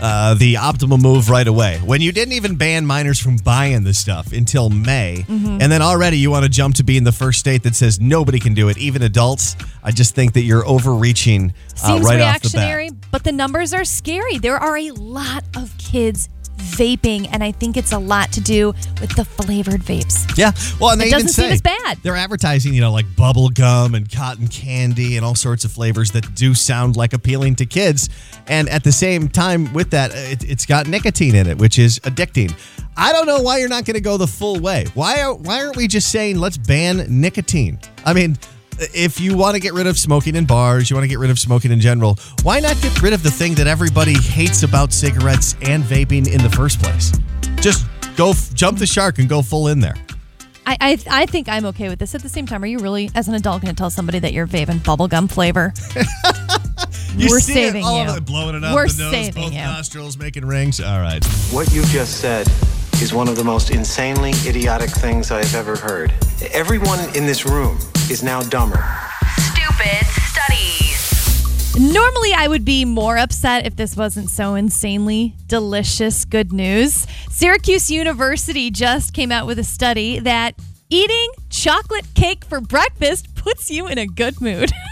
uh, 0.00 0.34
the 0.34 0.54
optimal 0.54 1.00
move 1.00 1.28
right 1.30 1.46
away. 1.46 1.78
When 1.84 2.00
you 2.00 2.12
didn't 2.12 2.32
even 2.34 2.56
ban 2.56 2.86
minors 2.86 3.18
from 3.20 3.36
buying 3.36 3.84
this 3.84 3.98
stuff 3.98 4.32
until 4.32 4.70
May, 4.70 5.24
Mm-hmm. 5.28 5.58
and 5.60 5.70
then 5.72 5.82
already 5.82 6.18
you 6.18 6.30
want 6.30 6.44
to 6.44 6.48
jump 6.48 6.74
to 6.76 6.84
being 6.84 7.04
the 7.04 7.12
first 7.12 7.38
state 7.40 7.62
that 7.64 7.74
says 7.74 8.00
nobody 8.00 8.38
can 8.38 8.54
do 8.54 8.68
it, 8.68 8.78
even 8.78 9.02
adults. 9.02 9.56
I 9.82 9.90
just 9.92 10.14
think 10.14 10.32
that 10.34 10.42
you're 10.42 10.66
overreaching 10.66 11.50
uh, 11.50 11.76
seems 11.76 12.04
right 12.04 12.20
off 12.20 12.40
the 12.42 12.48
bat. 12.50 12.54
reactionary. 12.54 12.90
But 13.10 13.24
the 13.24 13.32
numbers 13.32 13.72
are 13.74 13.84
scary. 13.84 14.38
There 14.38 14.56
are 14.56 14.76
a 14.76 14.90
lot 14.92 15.44
of 15.56 15.76
kids 15.78 16.28
vaping, 16.60 17.28
and 17.32 17.42
I 17.42 17.52
think 17.52 17.76
it's 17.76 17.92
a 17.92 17.98
lot 17.98 18.32
to 18.32 18.40
do 18.40 18.68
with 19.00 19.14
the 19.16 19.24
flavored 19.24 19.82
vapes. 19.82 20.36
Yeah. 20.36 20.52
Well, 20.80 20.90
and 20.90 21.00
they 21.00 21.06
It 21.06 21.08
even 21.08 21.26
doesn't 21.26 21.34
seem 21.34 21.46
say 21.46 21.52
as 21.52 21.62
bad. 21.62 21.98
They're 22.02 22.16
advertising, 22.16 22.74
you 22.74 22.80
know, 22.80 22.92
like 22.92 23.06
bubble 23.16 23.48
gum 23.48 23.94
and 23.94 24.10
cotton 24.10 24.48
candy 24.48 25.16
and 25.16 25.24
all 25.24 25.34
sorts 25.34 25.64
of 25.64 25.72
flavors 25.72 26.10
that 26.12 26.34
do 26.34 26.54
sound 26.54 26.96
like 26.96 27.12
appealing 27.12 27.56
to 27.56 27.66
kids. 27.66 28.08
And 28.46 28.68
at 28.68 28.84
the 28.84 28.92
same 28.92 29.28
time, 29.28 29.72
with 29.72 29.90
that, 29.90 30.12
it, 30.14 30.44
it's 30.44 30.66
got 30.66 30.86
nicotine 30.86 31.34
in 31.34 31.46
it, 31.46 31.58
which 31.58 31.78
is 31.78 31.98
addicting. 32.00 32.54
I 32.96 33.12
don't 33.12 33.26
know 33.26 33.40
why 33.40 33.58
you're 33.58 33.68
not 33.68 33.84
going 33.84 33.94
to 33.94 34.00
go 34.00 34.16
the 34.16 34.26
full 34.26 34.60
way. 34.60 34.86
Why 34.94 35.22
are, 35.22 35.34
why 35.34 35.62
aren't 35.62 35.76
we 35.76 35.88
just 35.88 36.10
saying 36.10 36.38
let's 36.38 36.58
ban 36.58 37.06
nicotine? 37.08 37.78
I 38.04 38.12
mean, 38.12 38.36
if 38.94 39.20
you 39.20 39.36
want 39.36 39.54
to 39.54 39.60
get 39.60 39.72
rid 39.74 39.86
of 39.86 39.98
smoking 39.98 40.36
in 40.36 40.44
bars, 40.46 40.90
you 40.90 40.96
want 40.96 41.04
to 41.04 41.08
get 41.08 41.18
rid 41.18 41.30
of 41.30 41.38
smoking 41.38 41.70
in 41.72 41.80
general, 41.80 42.18
why 42.42 42.60
not 42.60 42.80
get 42.80 43.00
rid 43.02 43.12
of 43.12 43.22
the 43.22 43.30
thing 43.30 43.54
that 43.54 43.66
everybody 43.66 44.14
hates 44.14 44.62
about 44.62 44.92
cigarettes 44.92 45.54
and 45.62 45.82
vaping 45.84 46.26
in 46.32 46.42
the 46.42 46.50
first 46.50 46.80
place? 46.80 47.12
Just 47.60 47.86
go 48.16 48.30
f- 48.30 48.52
jump 48.54 48.78
the 48.78 48.86
shark 48.86 49.18
and 49.18 49.28
go 49.28 49.42
full 49.42 49.68
in 49.68 49.80
there. 49.80 49.94
I, 50.66 50.76
I 50.80 50.98
I 51.10 51.26
think 51.26 51.48
I'm 51.48 51.64
okay 51.66 51.88
with 51.88 51.98
this. 51.98 52.14
At 52.14 52.22
the 52.22 52.28
same 52.28 52.46
time, 52.46 52.62
are 52.62 52.66
you 52.66 52.78
really, 52.78 53.10
as 53.14 53.28
an 53.28 53.34
adult, 53.34 53.62
going 53.62 53.74
to 53.74 53.78
tell 53.78 53.90
somebody 53.90 54.18
that 54.20 54.32
you're 54.32 54.46
vaping 54.46 54.78
bubblegum 54.80 55.30
flavor? 55.30 55.72
You 57.16 57.28
We're 57.28 57.40
see 57.40 57.54
saving 57.54 57.82
it, 57.82 57.86
all 57.86 58.04
you. 58.04 58.10
of 58.10 58.16
it, 58.18 58.24
blowing 58.24 58.54
it 58.54 58.62
up 58.62 58.72
We're 58.72 58.86
the 58.88 59.02
nose, 59.02 59.10
saving 59.10 59.42
both 59.42 59.52
you. 59.52 59.58
nostrils, 59.58 60.16
making 60.16 60.46
rings. 60.46 60.80
All 60.80 61.00
right. 61.00 61.22
What 61.50 61.70
you 61.72 61.82
just 61.86 62.20
said 62.20 62.46
is 63.02 63.12
one 63.12 63.28
of 63.28 63.34
the 63.36 63.42
most 63.42 63.70
insanely 63.70 64.30
idiotic 64.46 64.90
things 64.90 65.30
I 65.32 65.38
have 65.44 65.54
ever 65.56 65.76
heard. 65.76 66.12
Everyone 66.52 67.00
in 67.16 67.26
this 67.26 67.44
room 67.44 67.78
is 68.10 68.22
now 68.24 68.40
dumber. 68.42 68.84
Stupid 69.38 70.04
studies. 70.26 71.76
Normally, 71.78 72.32
I 72.34 72.48
would 72.48 72.64
be 72.64 72.84
more 72.84 73.16
upset 73.16 73.66
if 73.66 73.76
this 73.76 73.96
wasn't 73.96 74.30
so 74.30 74.56
insanely 74.56 75.36
delicious 75.46 76.24
good 76.24 76.52
news. 76.52 77.06
Syracuse 77.30 77.90
University 77.90 78.70
just 78.70 79.14
came 79.14 79.30
out 79.30 79.46
with 79.46 79.58
a 79.60 79.64
study 79.64 80.18
that 80.18 80.56
eating 80.88 81.30
chocolate 81.50 82.06
cake 82.14 82.44
for 82.44 82.60
breakfast 82.60 83.34
puts 83.36 83.70
you 83.70 83.86
in 83.86 83.98
a 83.98 84.06
good 84.06 84.40
mood. 84.40 84.72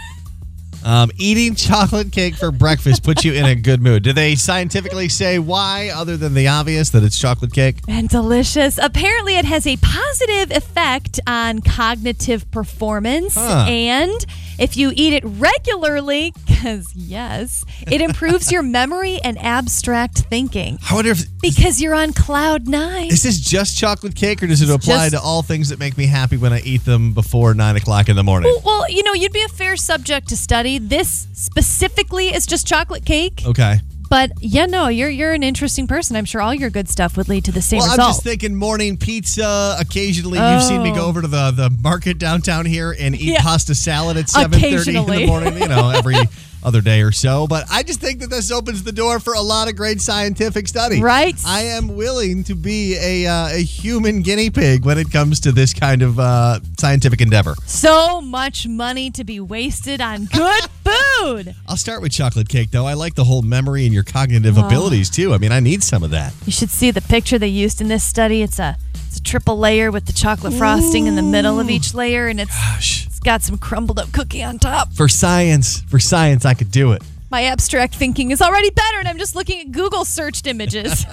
Um, 0.83 1.11
eating 1.17 1.55
chocolate 1.55 2.11
cake 2.11 2.35
for 2.35 2.51
breakfast 2.51 3.03
puts 3.03 3.25
you 3.25 3.33
in 3.33 3.45
a 3.45 3.55
good 3.55 3.81
mood. 3.81 4.03
Do 4.03 4.13
they 4.13 4.35
scientifically 4.35 5.09
say 5.09 5.39
why, 5.39 5.91
other 5.93 6.17
than 6.17 6.33
the 6.33 6.47
obvious 6.47 6.89
that 6.91 7.03
it's 7.03 7.19
chocolate 7.19 7.53
cake? 7.53 7.77
and 7.87 8.07
delicious. 8.09 8.77
Apparently, 8.81 9.35
it 9.35 9.45
has 9.45 9.67
a 9.67 9.77
positive 9.77 10.55
effect 10.55 11.19
on 11.27 11.59
cognitive 11.61 12.49
performance. 12.51 13.35
Huh. 13.35 13.65
And 13.67 14.25
if 14.57 14.77
you 14.77 14.91
eat 14.95 15.13
it 15.13 15.23
regularly, 15.25 16.33
because 16.59 16.93
yes, 16.95 17.63
it 17.87 18.01
improves 18.01 18.51
your 18.51 18.61
memory 18.61 19.19
and 19.23 19.37
abstract 19.39 20.19
thinking. 20.19 20.77
I 20.89 20.93
wonder 20.93 21.11
if 21.11 21.23
Because 21.41 21.81
you're 21.81 21.95
on 21.95 22.11
cloud 22.13 22.67
nine. 22.67 23.07
is 23.07 23.23
this 23.23 23.39
just 23.39 23.77
chocolate 23.77 24.15
cake, 24.15 24.43
or 24.43 24.47
does 24.47 24.61
it 24.61 24.69
apply 24.69 25.09
just- 25.09 25.11
to 25.13 25.21
all 25.21 25.41
things 25.41 25.69
that 25.69 25.79
make 25.79 25.97
me 25.97 26.05
happy 26.07 26.35
when 26.37 26.51
I 26.53 26.59
eat 26.61 26.83
them 26.85 27.13
before 27.13 27.53
nine 27.53 27.75
o'clock 27.77 28.09
in 28.09 28.15
the 28.15 28.23
morning? 28.23 28.51
Well, 28.63 28.79
well, 28.81 28.89
you 28.91 29.03
know, 29.03 29.13
you'd 29.13 29.31
be 29.33 29.43
a 29.43 29.47
fair 29.47 29.77
subject 29.77 30.27
to 30.29 30.37
study. 30.37 30.77
This 30.79 31.27
specifically 31.33 32.27
is 32.33 32.45
just 32.45 32.67
chocolate 32.67 33.05
cake. 33.05 33.41
Okay. 33.45 33.79
But 34.09 34.31
yeah, 34.41 34.65
no, 34.65 34.87
you're 34.87 35.09
you're 35.09 35.33
an 35.33 35.43
interesting 35.43 35.85
person. 35.85 36.15
I'm 36.15 36.25
sure 36.25 36.41
all 36.41 36.53
your 36.53 36.71
good 36.71 36.89
stuff 36.89 37.15
would 37.15 37.29
lead 37.29 37.45
to 37.45 37.51
the 37.51 37.61
same 37.61 37.77
Well, 37.77 37.91
I'm 37.91 37.97
just 37.97 38.23
thinking 38.23 38.55
morning 38.55 38.97
pizza. 38.97 39.75
Occasionally, 39.79 40.39
you've 40.39 40.63
seen 40.63 40.81
me 40.81 40.91
go 40.91 41.05
Oh. 41.05 41.09
over 41.09 41.21
to 41.21 41.27
the, 41.27 41.51
the 41.51 41.69
market 41.83 42.17
downtown 42.17 42.65
here 42.65 42.95
and 42.99 43.13
eat 43.13 43.33
Yeah. 43.33 43.41
pasta 43.43 43.75
salad 43.75 44.17
at 44.17 44.25
7.30 44.27 44.95
in 44.95 45.05
the 45.05 45.27
morning, 45.27 45.59
you 45.59 45.67
know, 45.67 45.89
every 45.91 46.15
other 46.63 46.81
day 46.81 47.01
or 47.01 47.11
so. 47.11 47.47
But 47.47 47.65
I 47.71 47.83
just 47.83 47.99
think 48.01 48.19
that 48.19 48.29
this 48.29 48.51
opens 48.51 48.83
the 48.83 48.91
door 48.91 49.19
for 49.19 49.33
a 49.33 49.41
lot 49.41 49.67
of 49.69 49.75
great 49.75 50.01
scientific 50.01 50.67
study. 50.67 51.01
Right. 51.01 51.35
I 51.45 51.61
am 51.61 51.95
willing 51.95 52.43
to 52.45 52.55
be 52.55 52.95
a, 52.97 53.27
uh, 53.27 53.47
a 53.51 53.61
human 53.63 54.21
guinea 54.21 54.49
pig 54.49 54.85
when 54.85 54.97
it 54.97 55.11
comes 55.11 55.39
to 55.41 55.51
this 55.51 55.73
kind 55.73 56.01
of 56.01 56.19
uh, 56.19 56.59
scientific 56.77 57.21
endeavor. 57.21 57.55
so 57.65 58.21
much 58.21 58.67
money 58.67 59.09
to 59.11 59.23
be 59.23 59.39
wasted 59.39 60.01
on 60.01 60.25
good 60.25 60.63
food. 60.83 61.55
I'll 61.67 61.77
start 61.77 62.01
with 62.01 62.11
chocolate 62.11 62.49
cake, 62.49 62.71
though. 62.71 62.85
I 62.85 62.93
like 62.93 63.15
the 63.15 63.23
whole 63.23 63.41
memory 63.41 63.85
and 63.85 63.93
your 63.93 64.03
cognitive 64.03 64.57
Oh. 64.57 64.65
abilities, 64.65 65.09
too. 65.09 65.33
I 65.33 65.37
mean, 65.37 65.51
I 65.51 65.59
need 65.59 65.83
some 65.83 66.03
of 66.03 66.11
that. 66.11 66.33
You 66.45 66.51
should 66.51 66.69
see 66.69 66.91
the 66.91 67.01
picture 67.01 67.37
they 67.37 67.47
used 67.47 67.81
in 67.81 67.87
this 67.87 68.03
study. 68.03 68.41
It's 68.41 68.59
a 68.59 68.77
it's 69.07 69.17
a 69.17 69.23
triple 69.23 69.57
layer 69.57 69.89
with 69.91 70.05
the 70.05 70.13
chocolate 70.13 70.53
frosting 70.53 71.07
in 71.07 71.15
the 71.15 71.23
middle 71.23 71.59
of 71.59 71.69
each 71.69 71.93
layer, 71.95 72.27
and 72.27 72.39
it's 72.39 72.55
Gosh. 72.55 73.07
It's 73.19 73.25
got 73.25 73.41
some 73.41 73.57
crumbled 73.57 73.99
up 73.99 74.13
cookie 74.13 74.41
on 74.41 74.59
top. 74.59 74.93
For 74.93 75.09
science, 75.09 75.81
for 75.81 75.99
science, 75.99 76.45
I 76.45 76.53
could 76.53 76.71
do 76.71 76.93
it. 76.93 77.03
My 77.29 77.43
abstract 77.43 77.93
thinking 77.93 78.31
is 78.31 78.41
already 78.41 78.69
better, 78.69 78.97
and 78.97 79.09
I'm 79.09 79.17
just 79.17 79.35
looking 79.35 79.59
at 79.59 79.71
Google 79.73 80.05
searched 80.05 80.47
images. 80.47 80.99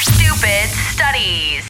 Stupid 0.00 0.68
studies. 0.94 1.62